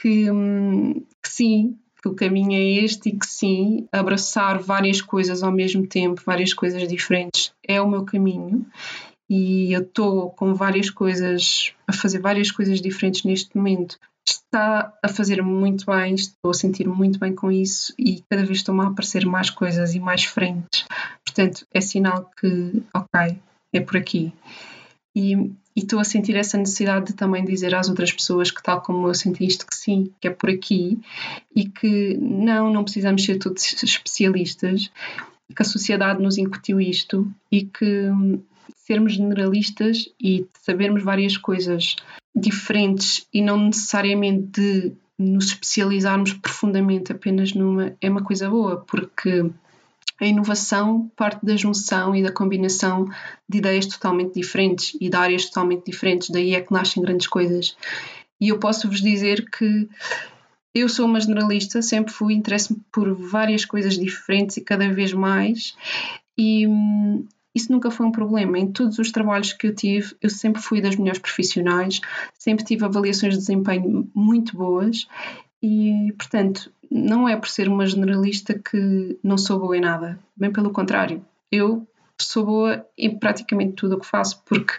que, 0.00 0.30
hum, 0.30 1.04
que 1.20 1.28
sim, 1.28 1.76
que 2.00 2.08
o 2.08 2.14
caminho 2.14 2.52
é 2.52 2.84
este 2.84 3.08
e 3.08 3.18
que 3.18 3.26
sim, 3.26 3.88
abraçar 3.90 4.58
várias 4.58 5.02
coisas 5.02 5.42
ao 5.42 5.50
mesmo 5.50 5.86
tempo, 5.86 6.22
várias 6.24 6.54
coisas 6.54 6.86
diferentes, 6.86 7.52
é 7.66 7.80
o 7.80 7.88
meu 7.88 8.04
caminho. 8.04 8.64
E 9.28 9.72
eu 9.72 9.80
estou 9.80 10.30
com 10.30 10.54
várias 10.54 10.90
coisas, 10.90 11.74
a 11.88 11.92
fazer 11.92 12.20
várias 12.20 12.50
coisas 12.50 12.80
diferentes 12.80 13.24
neste 13.24 13.56
momento. 13.56 13.98
Está 14.26 14.92
a 15.02 15.08
fazer 15.08 15.42
muito 15.42 15.86
bem, 15.86 16.14
estou 16.14 16.50
a 16.50 16.54
sentir 16.54 16.88
muito 16.88 17.18
bem 17.18 17.34
com 17.34 17.50
isso 17.52 17.92
e 17.98 18.22
cada 18.30 18.44
vez 18.44 18.58
estão 18.58 18.80
a 18.80 18.86
aparecer 18.86 19.26
mais 19.26 19.50
coisas 19.50 19.94
e 19.94 20.00
mais 20.00 20.24
frentes 20.24 20.84
Portanto, 21.34 21.66
é 21.74 21.80
sinal 21.80 22.30
que, 22.38 22.80
ok, 22.94 23.36
é 23.72 23.80
por 23.80 23.96
aqui. 23.96 24.32
E, 25.16 25.50
estou 25.74 25.98
a 25.98 26.04
sentir 26.04 26.36
essa 26.36 26.56
necessidade 26.56 27.06
de 27.06 27.14
também 27.14 27.44
dizer 27.44 27.74
às 27.74 27.88
outras 27.88 28.12
pessoas 28.12 28.52
que, 28.52 28.62
tal 28.62 28.80
como 28.80 29.08
eu 29.08 29.14
senti 29.14 29.44
isto, 29.44 29.66
que 29.66 29.74
sim, 29.74 30.12
que 30.20 30.28
é 30.28 30.30
por 30.30 30.48
aqui 30.48 31.00
e 31.54 31.68
que 31.68 32.16
não, 32.18 32.72
não 32.72 32.84
precisamos 32.84 33.24
ser 33.24 33.38
todos 33.38 33.82
especialistas, 33.82 34.92
que 35.54 35.62
a 35.62 35.64
sociedade 35.64 36.22
nos 36.22 36.38
incutiu 36.38 36.80
isto 36.80 37.28
e 37.50 37.64
que 37.64 38.10
sermos 38.76 39.14
generalistas 39.14 40.08
e 40.20 40.46
sabermos 40.62 41.02
várias 41.02 41.36
coisas 41.36 41.96
diferentes 42.34 43.26
e 43.32 43.40
não 43.40 43.58
necessariamente 43.58 44.60
de 44.60 44.92
nos 45.18 45.46
especializarmos 45.46 46.32
profundamente 46.32 47.12
apenas 47.12 47.52
numa 47.52 47.94
é 48.00 48.10
uma 48.10 48.22
coisa 48.22 48.50
boa, 48.50 48.78
porque 48.86 49.50
a 50.20 50.26
inovação 50.26 51.10
parte 51.16 51.44
da 51.44 51.56
junção 51.56 52.14
e 52.14 52.22
da 52.22 52.32
combinação 52.32 53.06
de 53.48 53.58
ideias 53.58 53.86
totalmente 53.86 54.34
diferentes 54.34 54.96
e 55.00 55.08
de 55.08 55.16
áreas 55.16 55.46
totalmente 55.46 55.84
diferentes, 55.86 56.30
daí 56.30 56.54
é 56.54 56.60
que 56.60 56.72
nascem 56.72 57.02
grandes 57.02 57.26
coisas. 57.26 57.76
E 58.40 58.48
eu 58.48 58.58
posso 58.58 58.88
vos 58.88 59.00
dizer 59.00 59.48
que 59.50 59.88
eu 60.74 60.88
sou 60.88 61.06
uma 61.06 61.20
generalista, 61.20 61.80
sempre 61.80 62.12
fui, 62.12 62.34
interesso-me 62.34 62.80
por 62.92 63.14
várias 63.14 63.64
coisas 63.64 63.96
diferentes 63.96 64.56
e 64.56 64.60
cada 64.60 64.92
vez 64.92 65.12
mais, 65.12 65.76
e 66.36 66.66
hum, 66.66 67.24
isso 67.54 67.70
nunca 67.70 67.90
foi 67.90 68.06
um 68.06 68.12
problema. 68.12 68.58
Em 68.58 68.70
todos 68.70 68.98
os 68.98 69.12
trabalhos 69.12 69.52
que 69.52 69.68
eu 69.68 69.74
tive, 69.74 70.14
eu 70.20 70.28
sempre 70.28 70.60
fui 70.60 70.80
das 70.80 70.96
melhores 70.96 71.20
profissionais, 71.20 72.00
sempre 72.38 72.64
tive 72.64 72.84
avaliações 72.84 73.34
de 73.34 73.40
desempenho 73.40 74.10
muito 74.14 74.56
boas 74.56 75.06
e, 75.62 76.12
portanto, 76.18 76.72
não 76.90 77.28
é 77.28 77.36
por 77.36 77.48
ser 77.48 77.68
uma 77.68 77.86
generalista 77.86 78.58
que 78.58 79.18
não 79.22 79.38
sou 79.38 79.58
boa 79.58 79.76
em 79.76 79.80
nada. 79.80 80.18
Bem 80.36 80.52
pelo 80.52 80.70
contrário, 80.70 81.24
eu 81.50 81.86
sou 82.20 82.44
boa 82.44 82.86
em 82.96 83.18
praticamente 83.18 83.74
tudo 83.74 83.96
o 83.96 84.00
que 84.00 84.06
faço, 84.06 84.42
porque 84.44 84.74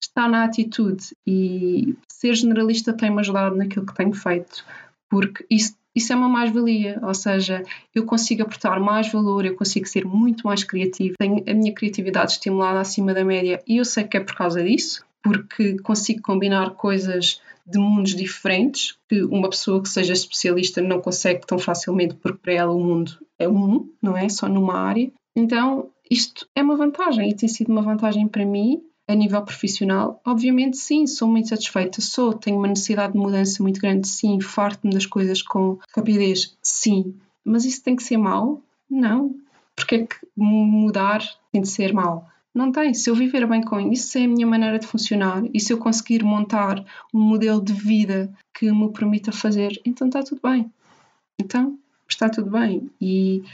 está 0.00 0.28
na 0.28 0.44
atitude 0.44 1.16
e 1.26 1.96
ser 2.08 2.34
generalista 2.34 2.92
tem-me 2.92 3.20
ajudado 3.20 3.56
naquilo 3.56 3.86
que 3.86 3.94
tenho 3.94 4.12
feito, 4.12 4.64
porque 5.08 5.44
isso, 5.50 5.76
isso 5.96 6.12
é 6.12 6.16
uma 6.16 6.28
mais-valia, 6.28 7.00
ou 7.02 7.14
seja, 7.14 7.64
eu 7.94 8.04
consigo 8.04 8.42
aportar 8.42 8.78
mais 8.78 9.10
valor, 9.10 9.46
eu 9.46 9.56
consigo 9.56 9.88
ser 9.88 10.04
muito 10.04 10.46
mais 10.46 10.62
criativo, 10.62 11.14
tenho 11.18 11.42
a 11.48 11.54
minha 11.54 11.72
criatividade 11.72 12.32
estimulada 12.32 12.80
acima 12.80 13.14
da 13.14 13.24
média 13.24 13.62
e 13.66 13.78
eu 13.78 13.84
sei 13.84 14.04
que 14.04 14.18
é 14.18 14.20
por 14.20 14.34
causa 14.34 14.62
disso, 14.62 15.02
porque 15.22 15.78
consigo 15.78 16.20
combinar 16.20 16.72
coisas 16.72 17.40
de 17.66 17.78
mundos 17.78 18.14
diferentes 18.14 18.96
que 19.08 19.22
uma 19.24 19.48
pessoa 19.48 19.82
que 19.82 19.88
seja 19.88 20.12
especialista 20.12 20.80
não 20.82 21.00
consegue 21.00 21.46
tão 21.46 21.58
facilmente, 21.58 22.14
porque 22.14 22.38
para 22.38 22.52
ela 22.52 22.72
o 22.72 22.78
mundo 22.78 23.18
é 23.38 23.48
um, 23.48 23.88
não 24.00 24.16
é? 24.16 24.28
Só 24.28 24.48
numa 24.48 24.78
área. 24.78 25.10
Então, 25.34 25.90
isto 26.08 26.46
é 26.54 26.62
uma 26.62 26.76
vantagem 26.76 27.28
e 27.28 27.34
tem 27.34 27.48
sido 27.48 27.72
uma 27.72 27.82
vantagem 27.82 28.28
para 28.28 28.44
mim 28.44 28.82
a 29.08 29.14
nível 29.14 29.42
profissional. 29.42 30.20
Obviamente, 30.24 30.76
sim, 30.76 31.06
sou 31.06 31.28
muito 31.28 31.48
satisfeita, 31.48 32.00
sou, 32.00 32.34
tenho 32.34 32.58
uma 32.58 32.68
necessidade 32.68 33.12
de 33.12 33.18
mudança 33.18 33.62
muito 33.62 33.80
grande, 33.80 34.08
sim, 34.08 34.40
farto-me 34.40 34.92
das 34.92 35.06
coisas 35.06 35.42
com 35.42 35.78
rapidez, 35.94 36.56
sim. 36.62 37.14
Mas 37.44 37.64
isso 37.64 37.82
tem 37.82 37.94
que 37.94 38.02
ser 38.02 38.16
mau? 38.16 38.62
Não. 38.90 39.34
Porque 39.74 39.94
é 39.94 40.06
que 40.06 40.16
mudar 40.36 41.22
tem 41.52 41.62
de 41.62 41.68
ser 41.68 41.92
mau? 41.92 42.28
Não 42.54 42.72
tem. 42.72 42.94
Se 42.94 43.10
eu 43.10 43.14
viver 43.14 43.46
bem 43.46 43.62
com 43.62 43.78
isso, 43.78 44.08
se 44.08 44.20
é 44.20 44.24
a 44.24 44.28
minha 44.28 44.46
maneira 44.46 44.78
de 44.78 44.86
funcionar 44.86 45.42
e 45.52 45.60
se 45.60 45.72
eu 45.72 45.78
conseguir 45.78 46.24
montar 46.24 46.82
um 47.12 47.20
modelo 47.20 47.62
de 47.62 47.74
vida 47.74 48.32
que 48.54 48.72
me 48.72 48.90
permita 48.90 49.30
fazer, 49.30 49.78
então 49.84 50.06
está 50.06 50.22
tudo 50.22 50.40
bem. 50.42 50.72
Então 51.38 51.78
está 52.08 52.30
tudo 52.30 52.50
bem. 52.50 52.90
E 52.98 53.44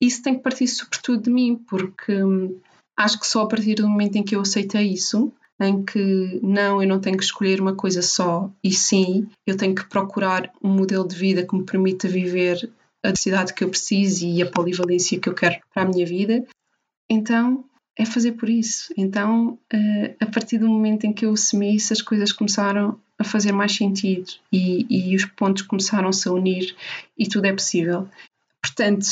isso 0.00 0.22
tem 0.22 0.36
que 0.36 0.42
partir 0.42 0.68
sobretudo 0.68 1.24
de 1.24 1.30
mim, 1.30 1.56
porque 1.56 2.22
hum, 2.22 2.56
acho 2.96 3.20
que 3.20 3.26
só 3.26 3.42
a 3.42 3.48
partir 3.48 3.74
do 3.74 3.88
momento 3.88 4.16
em 4.16 4.22
que 4.22 4.34
eu 4.34 4.40
aceitei 4.40 4.92
isso, 4.92 5.32
em 5.60 5.84
que 5.84 6.40
não, 6.42 6.82
eu 6.82 6.88
não 6.88 7.00
tenho 7.00 7.16
que 7.16 7.24
escolher 7.24 7.60
uma 7.60 7.74
coisa 7.74 8.02
só, 8.02 8.50
e 8.62 8.72
sim, 8.72 9.28
eu 9.46 9.56
tenho 9.56 9.74
que 9.74 9.88
procurar 9.88 10.52
um 10.62 10.68
modelo 10.68 11.06
de 11.06 11.16
vida 11.16 11.46
que 11.46 11.56
me 11.56 11.64
permita 11.64 12.08
viver 12.08 12.70
a 13.02 13.10
necessidade 13.10 13.54
que 13.54 13.64
eu 13.64 13.68
preciso 13.68 14.26
e 14.26 14.42
a 14.42 14.50
polivalência 14.50 15.18
que 15.18 15.28
eu 15.28 15.34
quero 15.34 15.56
para 15.72 15.82
a 15.82 15.86
minha 15.86 16.04
vida. 16.04 16.44
Então, 17.08 17.64
é 17.96 18.04
fazer 18.04 18.32
por 18.32 18.48
isso. 18.48 18.92
Então, 18.96 19.58
uh, 19.72 20.16
a 20.20 20.26
partir 20.26 20.58
do 20.58 20.68
momento 20.68 21.04
em 21.04 21.12
que 21.12 21.24
eu 21.24 21.32
assumi 21.32 21.74
isso, 21.74 21.92
as 21.92 22.02
coisas 22.02 22.32
começaram 22.32 23.00
a 23.18 23.24
fazer 23.24 23.52
mais 23.52 23.74
sentido 23.74 24.30
e, 24.52 24.86
e 24.90 25.16
os 25.16 25.24
pontos 25.24 25.62
começaram-se 25.62 26.28
a 26.28 26.32
unir 26.32 26.76
e 27.16 27.26
tudo 27.26 27.46
é 27.46 27.52
possível. 27.52 28.06
Portanto, 28.60 29.06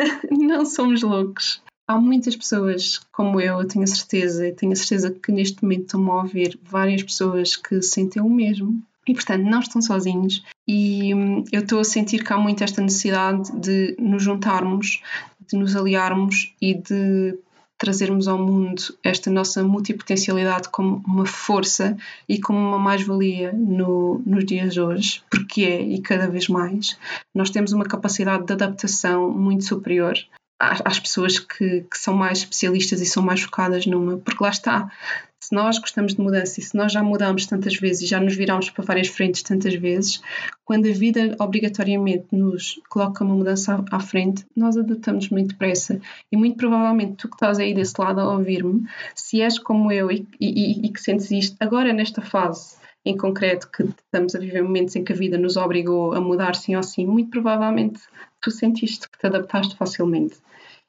não 0.30 0.66
somos 0.66 1.02
loucos. 1.02 1.62
Há 1.88 2.00
muitas 2.00 2.34
pessoas 2.34 2.98
como 3.12 3.40
eu, 3.40 3.60
eu 3.60 3.68
tenho 3.68 3.86
certeza, 3.86 4.52
tenho 4.52 4.72
a 4.72 4.76
certeza 4.76 5.10
que 5.10 5.30
neste 5.30 5.62
momento 5.62 5.82
estão 5.82 6.10
a 6.10 6.22
ouvir 6.22 6.58
várias 6.62 7.02
pessoas 7.02 7.54
que 7.54 7.80
sentem 7.80 8.20
o 8.20 8.28
mesmo. 8.28 8.82
E, 9.06 9.14
portanto, 9.14 9.44
não 9.44 9.60
estão 9.60 9.80
sozinhos. 9.80 10.44
E 10.66 11.14
hum, 11.14 11.44
eu 11.52 11.60
estou 11.60 11.78
a 11.78 11.84
sentir 11.84 12.24
que 12.24 12.32
há 12.32 12.36
muito 12.36 12.64
esta 12.64 12.82
necessidade 12.82 13.52
de 13.52 13.94
nos 14.00 14.20
juntarmos, 14.20 15.00
de 15.48 15.56
nos 15.56 15.76
aliarmos 15.76 16.52
e 16.60 16.74
de 16.74 17.38
trazermos 17.78 18.26
ao 18.26 18.38
mundo 18.38 18.82
esta 19.04 19.30
nossa 19.30 19.62
multipotencialidade 19.62 20.70
como 20.70 21.02
uma 21.06 21.26
força 21.26 21.96
e 22.28 22.40
como 22.40 22.58
uma 22.58 22.78
mais-valia 22.78 23.52
no, 23.52 24.20
nos 24.26 24.44
dias 24.44 24.72
de 24.72 24.80
hoje, 24.80 25.22
porque 25.30 25.62
é 25.62 25.82
e 25.82 26.00
cada 26.00 26.26
vez 26.26 26.48
mais. 26.48 26.98
Nós 27.34 27.50
temos 27.50 27.72
uma 27.72 27.84
capacidade 27.84 28.44
de 28.44 28.52
adaptação 28.54 29.30
muito 29.30 29.64
superior 29.64 30.16
às, 30.58 30.98
pessoas 30.98 31.38
que, 31.38 31.82
que, 31.82 31.98
são 31.98 32.14
mais 32.14 32.38
especialistas 32.38 33.00
e 33.00 33.06
são 33.06 33.22
mais 33.22 33.42
focadas 33.42 33.86
numa, 33.86 34.16
porque 34.18 34.42
lá 34.42 34.50
está, 34.50 34.90
Se 35.38 35.54
nós 35.54 35.78
gostamos 35.78 36.14
de 36.14 36.20
mudança 36.20 36.58
e 36.58 36.62
se 36.62 36.74
nós 36.74 36.92
já 36.92 37.02
mudamos 37.02 37.46
tantas 37.46 37.76
vezes 37.76 38.02
e 38.02 38.06
já 38.06 38.18
nos 38.18 38.34
viramos 38.34 38.70
para 38.70 38.84
várias 38.84 39.08
frentes 39.08 39.42
tantas 39.42 39.74
vezes, 39.74 40.20
quando 40.64 40.88
a 40.88 40.92
vida 40.92 41.36
obrigatoriamente 41.38 42.26
nos 42.32 42.80
coloca 42.88 43.22
uma 43.22 43.34
mudança 43.34 43.84
à 43.90 44.00
frente, 44.00 44.46
nós 44.56 44.76
adaptamos 44.76 45.28
muito 45.28 45.48
depressa. 45.50 46.00
E 46.32 46.36
muito 46.36 46.56
provavelmente 46.56 47.16
tu 47.16 47.28
que 47.28 47.36
estás 47.36 47.58
aí 47.58 47.74
desse 47.74 47.94
lado 48.00 48.20
a 48.20 48.32
ouvir-me, 48.32 48.86
se 49.14 49.42
és 49.42 49.58
como 49.58 49.92
eu 49.92 50.10
e, 50.10 50.26
e, 50.40 50.86
e 50.86 50.88
que 50.88 51.00
sentes 51.00 51.30
isto 51.30 51.56
agora 51.60 51.92
nesta 51.92 52.22
fase 52.22 52.76
em 53.06 53.16
concreto 53.16 53.70
que 53.70 53.84
estamos 53.84 54.34
a 54.34 54.38
viver 54.40 54.62
momentos 54.62 54.96
em 54.96 55.04
que 55.04 55.12
a 55.12 55.16
vida 55.16 55.38
nos 55.38 55.56
obrigou 55.56 56.12
a 56.12 56.20
mudar 56.20 56.56
sim 56.56 56.74
ou 56.74 56.82
sim, 56.82 57.06
muito 57.06 57.30
provavelmente 57.30 58.00
tu 58.42 58.50
sentiste 58.50 59.08
que 59.08 59.16
te 59.16 59.26
adaptaste 59.26 59.76
facilmente. 59.76 60.36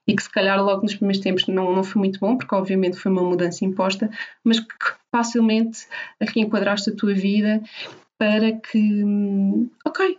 E 0.07 0.15
que 0.15 0.23
se 0.23 0.31
calhar 0.31 0.63
logo 0.63 0.81
nos 0.81 0.95
primeiros 0.95 1.21
tempos 1.21 1.45
não, 1.47 1.75
não 1.75 1.83
foi 1.83 1.99
muito 1.99 2.19
bom, 2.19 2.35
porque 2.35 2.55
obviamente 2.55 2.97
foi 2.97 3.11
uma 3.11 3.21
mudança 3.21 3.63
imposta, 3.63 4.09
mas 4.43 4.59
que 4.59 4.67
facilmente 5.11 5.85
reenquadraste 6.19 6.89
a 6.89 6.95
tua 6.95 7.13
vida 7.13 7.61
para 8.17 8.53
que, 8.53 9.03
ok, 9.85 10.17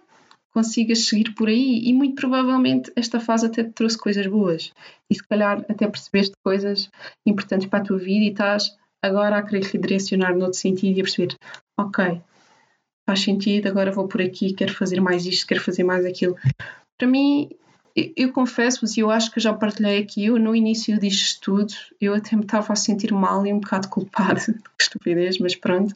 consigas 0.53 1.07
seguir 1.07 1.35
por 1.35 1.49
aí. 1.49 1.81
E 1.85 1.93
muito 1.93 2.15
provavelmente 2.15 2.93
esta 2.95 3.19
fase 3.19 3.47
até 3.47 3.65
te 3.65 3.71
trouxe 3.71 3.99
coisas 3.99 4.27
boas. 4.27 4.73
E 5.11 5.15
se 5.17 5.27
calhar 5.27 5.65
até 5.69 5.89
percebeste 5.89 6.35
coisas 6.45 6.91
importantes 7.27 7.67
para 7.67 7.81
a 7.81 7.85
tua 7.85 7.99
vida 7.99 8.25
e 8.25 8.31
estás 8.31 8.77
agora 9.03 9.39
a 9.39 9.43
querer 9.43 9.65
redirecionar 9.65 10.37
noutro 10.37 10.59
sentido 10.59 10.99
e 10.99 11.01
a 11.01 11.05
perceber, 11.05 11.37
ok, 11.79 12.21
faz 13.07 13.21
sentido, 13.21 13.69
agora 13.69 13.93
vou 13.93 14.09
por 14.09 14.21
aqui, 14.21 14.53
quero 14.53 14.75
fazer 14.75 15.01
mais 15.01 15.25
isto, 15.25 15.47
quero 15.47 15.63
fazer 15.63 15.85
mais 15.85 16.05
aquilo. 16.05 16.37
Para 16.99 17.09
mim, 17.09 17.49
eu, 18.17 18.33
confesso-vos, 18.33 18.97
e 18.97 19.01
eu 19.01 19.11
acho 19.11 19.31
que 19.31 19.41
já 19.41 19.53
partilhei 19.53 19.99
aqui, 19.99 20.27
eu 20.27 20.39
no 20.39 20.55
início 20.55 20.99
disto 20.99 21.41
tudo, 21.41 21.75
eu 22.01 22.15
até 22.15 22.37
me 22.37 22.43
estava 22.43 22.73
a 22.73 22.77
sentir 22.77 23.13
mal 23.13 23.47
e 23.47 23.53
um 23.53 23.61
bocado 23.61 23.89
culpada, 23.89 24.41
que 24.77 24.83
estupidez, 24.83 25.39
mas 25.39 25.55
pronto, 25.55 25.95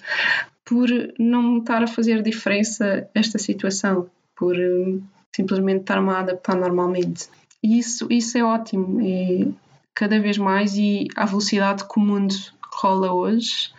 por 0.64 0.88
não 1.18 1.58
estar 1.58 1.82
a 1.82 1.86
fazer 1.86 2.22
diferença 2.22 3.08
esta 3.14 3.38
situação, 3.38 4.08
por 4.34 4.56
um, 4.56 5.02
simplesmente 5.34 5.82
estar-me 5.82 6.10
a 6.10 6.20
adaptar 6.20 6.56
normalmente. 6.56 7.28
E 7.62 7.78
isso, 7.78 8.06
isso 8.10 8.38
é 8.38 8.42
ótimo, 8.42 9.00
é 9.00 9.48
cada 9.94 10.18
vez 10.18 10.38
mais 10.38 10.74
e 10.74 11.06
à 11.14 11.26
velocidade 11.26 11.84
que 11.86 11.98
o 11.98 12.02
mundo 12.02 12.34
rola 12.72 13.12
hoje, 13.12 13.70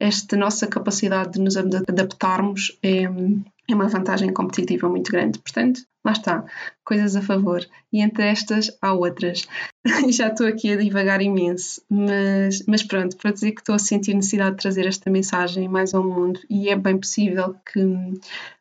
esta 0.00 0.34
nossa 0.34 0.66
capacidade 0.66 1.32
de 1.32 1.40
nos 1.40 1.58
adaptarmos 1.58 2.76
é, 2.82 3.02
é 3.02 3.74
uma 3.74 3.86
vantagem 3.86 4.32
competitiva 4.32 4.88
muito 4.88 5.12
grande. 5.12 5.38
Portanto, 5.38 5.82
lá 6.02 6.12
está, 6.12 6.44
coisas 6.82 7.14
a 7.14 7.20
favor. 7.20 7.64
E 7.92 8.00
entre 8.00 8.24
estas 8.24 8.70
há 8.80 8.94
outras. 8.94 9.46
Já 10.10 10.28
estou 10.28 10.46
aqui 10.46 10.72
a 10.72 10.76
divagar 10.76 11.20
imenso, 11.20 11.82
mas, 11.88 12.64
mas 12.66 12.82
pronto, 12.82 13.16
para 13.18 13.32
dizer 13.32 13.52
que 13.52 13.60
estou 13.60 13.74
a 13.74 13.78
sentir 13.78 14.14
necessidade 14.14 14.56
de 14.56 14.62
trazer 14.62 14.86
esta 14.86 15.10
mensagem 15.10 15.68
mais 15.68 15.92
ao 15.92 16.02
mundo 16.02 16.40
e 16.48 16.70
é 16.70 16.76
bem 16.76 16.96
possível 16.96 17.54
que 17.70 17.80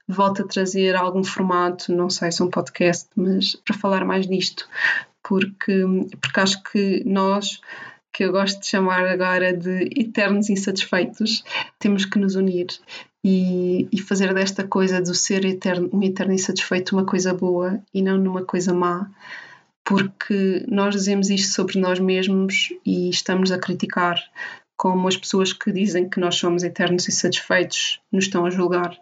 volte 0.06 0.42
a 0.42 0.48
trazer 0.48 0.96
algum 0.96 1.24
formato, 1.24 1.94
não 1.94 2.10
sei 2.10 2.32
se 2.32 2.44
um 2.44 2.50
podcast, 2.50 3.08
mas 3.16 3.56
para 3.56 3.78
falar 3.78 4.04
mais 4.04 4.28
nisto, 4.28 4.68
porque, 5.24 5.86
porque 6.20 6.40
acho 6.40 6.62
que 6.64 7.04
nós 7.06 7.62
que 8.14 8.24
eu 8.24 8.32
gosto 8.32 8.60
de 8.60 8.68
chamar 8.68 9.06
agora 9.06 9.56
de 9.56 9.90
eternos 9.96 10.50
insatisfeitos, 10.50 11.44
temos 11.78 12.06
que 12.06 12.20
nos 12.20 12.36
unir 12.36 12.68
e, 13.24 13.88
e 13.92 14.02
fazer 14.02 14.34
desta 14.34 14.64
coisa 14.64 15.02
do 15.02 15.14
ser 15.14 15.46
eterno, 15.46 15.90
um 15.94 16.02
eterno 16.04 16.34
insatisfeito 16.34 16.96
uma 16.96 17.06
coisa 17.06 17.34
boa 17.34 17.82
e 17.94 18.02
não 18.02 18.18
numa 18.18 18.44
coisa 18.44 18.74
má, 18.74 19.10
porque 19.84 20.66
nós 20.68 20.94
dizemos 20.96 21.30
isto 21.30 21.54
sobre 21.54 21.80
nós 21.80 22.00
mesmos 22.00 22.70
e 22.86 23.10
estamos 23.10 23.52
a 23.52 23.60
criticar 23.60 24.22
como 24.78 25.08
as 25.08 25.18
pessoas 25.18 25.52
que 25.52 25.72
dizem 25.72 26.08
que 26.08 26.20
nós 26.20 26.36
somos 26.36 26.64
eternos 26.64 27.08
insatisfeitos 27.08 28.00
nos 28.12 28.26
estão 28.26 28.46
a 28.46 28.50
julgar. 28.50 28.98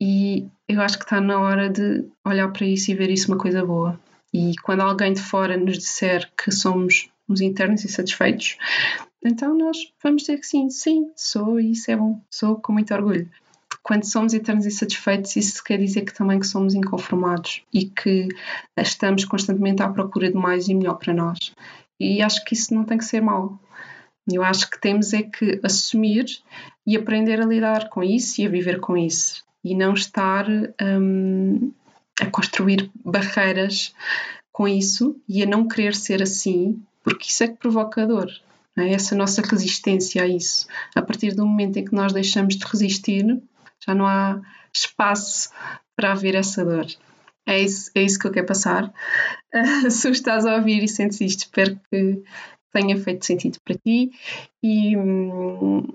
E 0.00 0.48
eu 0.66 0.80
acho 0.80 0.98
que 0.98 1.04
está 1.04 1.20
na 1.20 1.38
hora 1.38 1.68
de 1.68 2.04
olhar 2.24 2.48
para 2.48 2.66
isso 2.66 2.90
e 2.90 2.94
ver 2.94 3.10
isso 3.10 3.30
uma 3.30 3.38
coisa 3.38 3.64
boa. 3.64 4.00
E 4.32 4.52
quando 4.62 4.80
alguém 4.80 5.12
de 5.12 5.20
fora 5.20 5.56
nos 5.56 5.78
disser 5.78 6.30
que 6.36 6.50
somos 6.50 7.09
uns 7.30 7.40
internos 7.40 7.84
insatisfeitos, 7.84 8.58
então 9.24 9.56
nós 9.56 9.76
vamos 10.02 10.22
dizer 10.22 10.38
que 10.38 10.46
sim, 10.46 10.70
sim, 10.70 11.10
sou 11.14 11.60
e 11.60 11.72
isso 11.72 11.90
é 11.90 11.96
bom, 11.96 12.20
sou 12.30 12.56
com 12.56 12.72
muito 12.72 12.92
orgulho. 12.94 13.28
Quando 13.82 14.04
somos 14.04 14.34
eternos 14.34 14.66
insatisfeitos, 14.66 15.36
isso 15.36 15.62
quer 15.62 15.78
dizer 15.78 16.02
que 16.02 16.14
também 16.14 16.38
que 16.38 16.46
somos 16.46 16.74
inconformados 16.74 17.62
e 17.72 17.86
que 17.86 18.28
estamos 18.76 19.24
constantemente 19.24 19.82
à 19.82 19.88
procura 19.88 20.30
de 20.30 20.36
mais 20.36 20.68
e 20.68 20.74
melhor 20.74 20.94
para 20.94 21.14
nós. 21.14 21.54
E 21.98 22.22
acho 22.22 22.44
que 22.44 22.54
isso 22.54 22.74
não 22.74 22.84
tem 22.84 22.98
que 22.98 23.04
ser 23.04 23.20
mau. 23.20 23.58
Eu 24.30 24.42
acho 24.42 24.70
que 24.70 24.80
temos 24.80 25.12
é 25.12 25.22
que 25.22 25.60
assumir 25.62 26.26
e 26.86 26.96
aprender 26.96 27.40
a 27.40 27.46
lidar 27.46 27.88
com 27.88 28.02
isso 28.02 28.40
e 28.40 28.46
a 28.46 28.50
viver 28.50 28.80
com 28.80 28.96
isso. 28.96 29.44
E 29.64 29.74
não 29.74 29.94
estar 29.94 30.46
hum, 30.80 31.72
a 32.20 32.26
construir 32.26 32.90
barreiras 33.04 33.94
com 34.52 34.68
isso 34.68 35.20
e 35.28 35.42
a 35.42 35.46
não 35.46 35.66
querer 35.66 35.94
ser 35.94 36.22
assim 36.22 36.82
porque 37.02 37.28
isso 37.28 37.44
é 37.44 37.48
que 37.48 37.56
provoca 37.56 38.06
dor. 38.06 38.30
É? 38.78 38.92
Essa 38.92 39.14
nossa 39.14 39.42
resistência 39.42 40.22
a 40.22 40.26
isso. 40.26 40.66
A 40.94 41.02
partir 41.02 41.34
do 41.34 41.46
momento 41.46 41.76
em 41.78 41.84
que 41.84 41.94
nós 41.94 42.12
deixamos 42.12 42.56
de 42.56 42.64
resistir, 42.64 43.24
já 43.84 43.94
não 43.94 44.06
há 44.06 44.40
espaço 44.72 45.50
para 45.96 46.12
haver 46.12 46.34
essa 46.34 46.64
dor. 46.64 46.86
É 47.46 47.58
isso, 47.58 47.90
é 47.94 48.02
isso 48.02 48.18
que 48.18 48.26
eu 48.26 48.32
quero 48.32 48.46
passar. 48.46 48.92
Uh, 49.52 49.90
se 49.90 50.08
estás 50.10 50.46
a 50.46 50.56
ouvir 50.56 50.82
e 50.82 50.88
sentes 50.88 51.20
isto, 51.20 51.40
espero 51.40 51.78
que 51.90 52.22
tenha 52.72 52.96
feito 52.96 53.26
sentido 53.26 53.58
para 53.64 53.76
ti 53.76 54.12
e, 54.62 54.96
hum, 54.96 55.88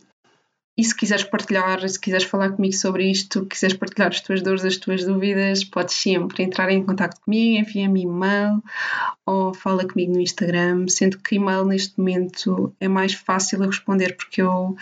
e 0.78 0.84
se 0.84 0.96
quiseres 0.96 1.24
partilhar, 1.24 1.88
se 1.88 2.00
quiseres 2.00 2.26
falar 2.26 2.52
comigo 2.52 2.76
sobre 2.76 3.10
isto, 3.10 3.46
quiseres 3.46 3.78
partilhar 3.78 4.10
as 4.10 4.20
tuas 4.20 4.42
dores, 4.42 4.66
as 4.66 4.78
tuas 4.78 5.06
dúvidas, 5.06 5.64
podes 5.64 5.96
sempre 5.96 6.44
entrar 6.44 6.70
em 6.70 6.84
contato 6.84 7.20
comigo, 7.22 7.60
envia-me 7.60 8.02
e-mail 8.02 8.62
ou 9.26 9.54
fala 9.54 9.88
comigo 9.88 10.14
no 10.14 10.20
Instagram, 10.20 10.88
sendo 10.90 11.18
que 11.20 11.36
e-mail 11.36 11.66
neste 11.66 11.98
momento 11.98 12.74
é 12.80 12.88
mais 12.88 13.14
fácil 13.14 13.64
a 13.64 13.68
responder 13.68 14.16
porque 14.18 14.42
eu 14.42 14.76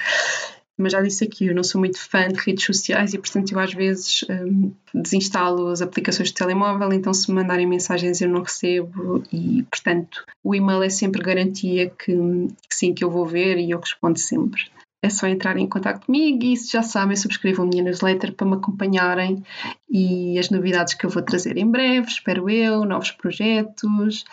mas 0.75 0.91
já 0.91 1.01
disse 1.01 1.23
aqui, 1.23 1.45
eu 1.45 1.56
não 1.56 1.63
sou 1.63 1.79
muito 1.79 1.99
fã 1.99 2.27
de 2.27 2.39
redes 2.39 2.65
sociais 2.65 3.13
e, 3.13 3.19
portanto, 3.19 3.51
eu 3.51 3.60
às 3.60 3.71
vezes 3.71 4.25
um, 4.27 4.71
desinstalo 4.93 5.67
as 5.67 5.84
aplicações 5.84 6.29
de 6.29 6.34
telemóvel, 6.34 6.91
então 6.91 7.13
se 7.13 7.29
me 7.29 7.36
mandarem 7.36 7.67
mensagens 7.67 8.21
eu 8.21 8.27
não 8.27 8.41
recebo 8.41 9.23
e, 9.32 9.63
portanto, 9.69 10.25
o 10.43 10.56
e-mail 10.56 10.82
é 10.82 10.89
sempre 10.89 11.21
garantia 11.21 11.91
que, 11.91 12.12
que 12.67 12.75
sim, 12.75 12.91
que 12.91 13.03
eu 13.03 13.12
vou 13.12 13.25
ver 13.25 13.60
e 13.60 13.69
eu 13.69 13.79
respondo 13.79 14.17
sempre 14.17 14.63
é 15.04 15.10
só 15.10 15.28
entrar 15.28 15.58
em 15.58 15.68
contato 15.68 16.06
comigo 16.06 16.46
e 16.46 16.56
se 16.56 16.72
já 16.72 16.82
sabem, 16.82 17.18
subscrevam 17.18 17.66
a 17.66 17.68
minha 17.68 17.84
newsletter 17.84 18.34
para 18.34 18.48
me 18.48 18.54
acompanharem 18.54 19.44
e 19.92 20.39
as 20.39 20.50
novidades 20.50 20.94
que 20.94 21.06
eu 21.06 21.10
vou 21.10 21.22
trazer 21.22 21.58
em 21.58 21.70
breve, 21.70 22.08
espero 22.08 22.50
eu, 22.50 22.86
novos 22.86 23.12
projetos. 23.12 24.24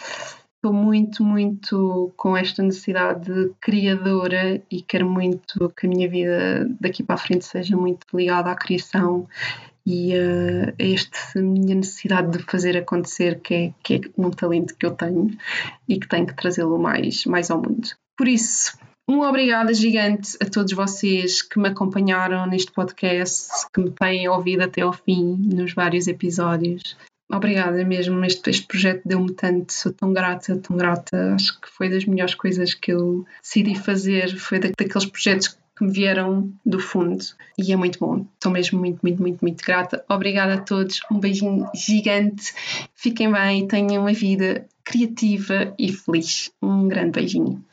Estou 0.55 0.73
muito, 0.73 1.25
muito 1.25 2.13
com 2.17 2.37
esta 2.37 2.63
necessidade 2.63 3.51
criadora 3.61 4.63
e 4.71 4.81
quero 4.83 5.11
muito 5.11 5.73
que 5.77 5.87
a 5.87 5.89
minha 5.89 6.09
vida 6.09 6.69
daqui 6.79 7.03
para 7.03 7.17
a 7.17 7.19
frente 7.19 7.47
seja 7.47 7.77
muito 7.77 8.07
ligada 8.15 8.51
à 8.51 8.55
criação 8.55 9.27
e 9.85 10.13
uh, 10.15 10.73
a 10.79 10.85
esta 10.85 11.41
minha 11.41 11.75
necessidade 11.75 12.39
de 12.39 12.45
fazer 12.45 12.77
acontecer, 12.77 13.41
que 13.41 13.55
é, 13.55 13.75
que 13.83 13.95
é 13.95 14.01
um 14.17 14.31
talento 14.31 14.77
que 14.77 14.87
eu 14.87 14.93
tenho 14.93 15.31
e 15.89 15.99
que 15.99 16.07
tenho 16.07 16.27
que 16.27 16.37
trazê-lo 16.37 16.79
mais, 16.79 17.25
mais 17.25 17.51
ao 17.51 17.61
mundo. 17.61 17.89
Por 18.17 18.29
isso, 18.29 18.79
um 19.11 19.23
obrigada 19.23 19.75
gigante 19.75 20.37
a 20.41 20.45
todos 20.45 20.73
vocês 20.73 21.43
que 21.43 21.59
me 21.59 21.69
acompanharam 21.69 22.47
neste 22.47 22.71
podcast, 22.71 23.67
que 23.75 23.81
me 23.81 23.91
têm 23.91 24.29
ouvido 24.29 24.63
até 24.63 24.83
ao 24.83 24.93
fim 24.93 25.37
nos 25.53 25.75
vários 25.75 26.07
episódios. 26.07 26.97
Obrigada 27.29 27.85
mesmo, 27.85 28.25
este, 28.25 28.51
este 28.51 28.67
projeto 28.69 29.03
deu-me 29.05 29.33
tanto, 29.33 29.73
sou 29.73 29.93
tão 29.93 30.13
grata, 30.13 30.57
tão 30.59 30.77
grata. 30.77 31.35
Acho 31.35 31.61
que 31.61 31.69
foi 31.69 31.89
das 31.89 32.05
melhores 32.05 32.37
coisas 32.37 32.73
que 32.73 32.93
eu 32.93 33.27
decidi 33.43 33.75
fazer, 33.75 34.37
foi 34.37 34.61
daqueles 34.61 35.07
projetos 35.07 35.49
que 35.77 35.85
me 35.85 35.93
vieram 35.93 36.53
do 36.65 36.79
fundo 36.79 37.25
e 37.59 37.73
é 37.73 37.77
muito 37.77 37.99
bom. 37.99 38.25
Estou 38.35 38.53
mesmo 38.53 38.79
muito, 38.79 39.01
muito, 39.03 39.21
muito, 39.21 39.41
muito 39.41 39.65
grata. 39.65 40.05
Obrigada 40.09 40.55
a 40.55 40.61
todos, 40.61 41.01
um 41.11 41.19
beijinho 41.19 41.69
gigante, 41.75 42.53
fiquem 42.95 43.33
bem, 43.33 43.67
tenham 43.67 44.03
uma 44.03 44.13
vida 44.13 44.67
criativa 44.85 45.75
e 45.77 45.93
feliz. 45.93 46.53
Um 46.63 46.87
grande 46.87 47.13
beijinho. 47.13 47.65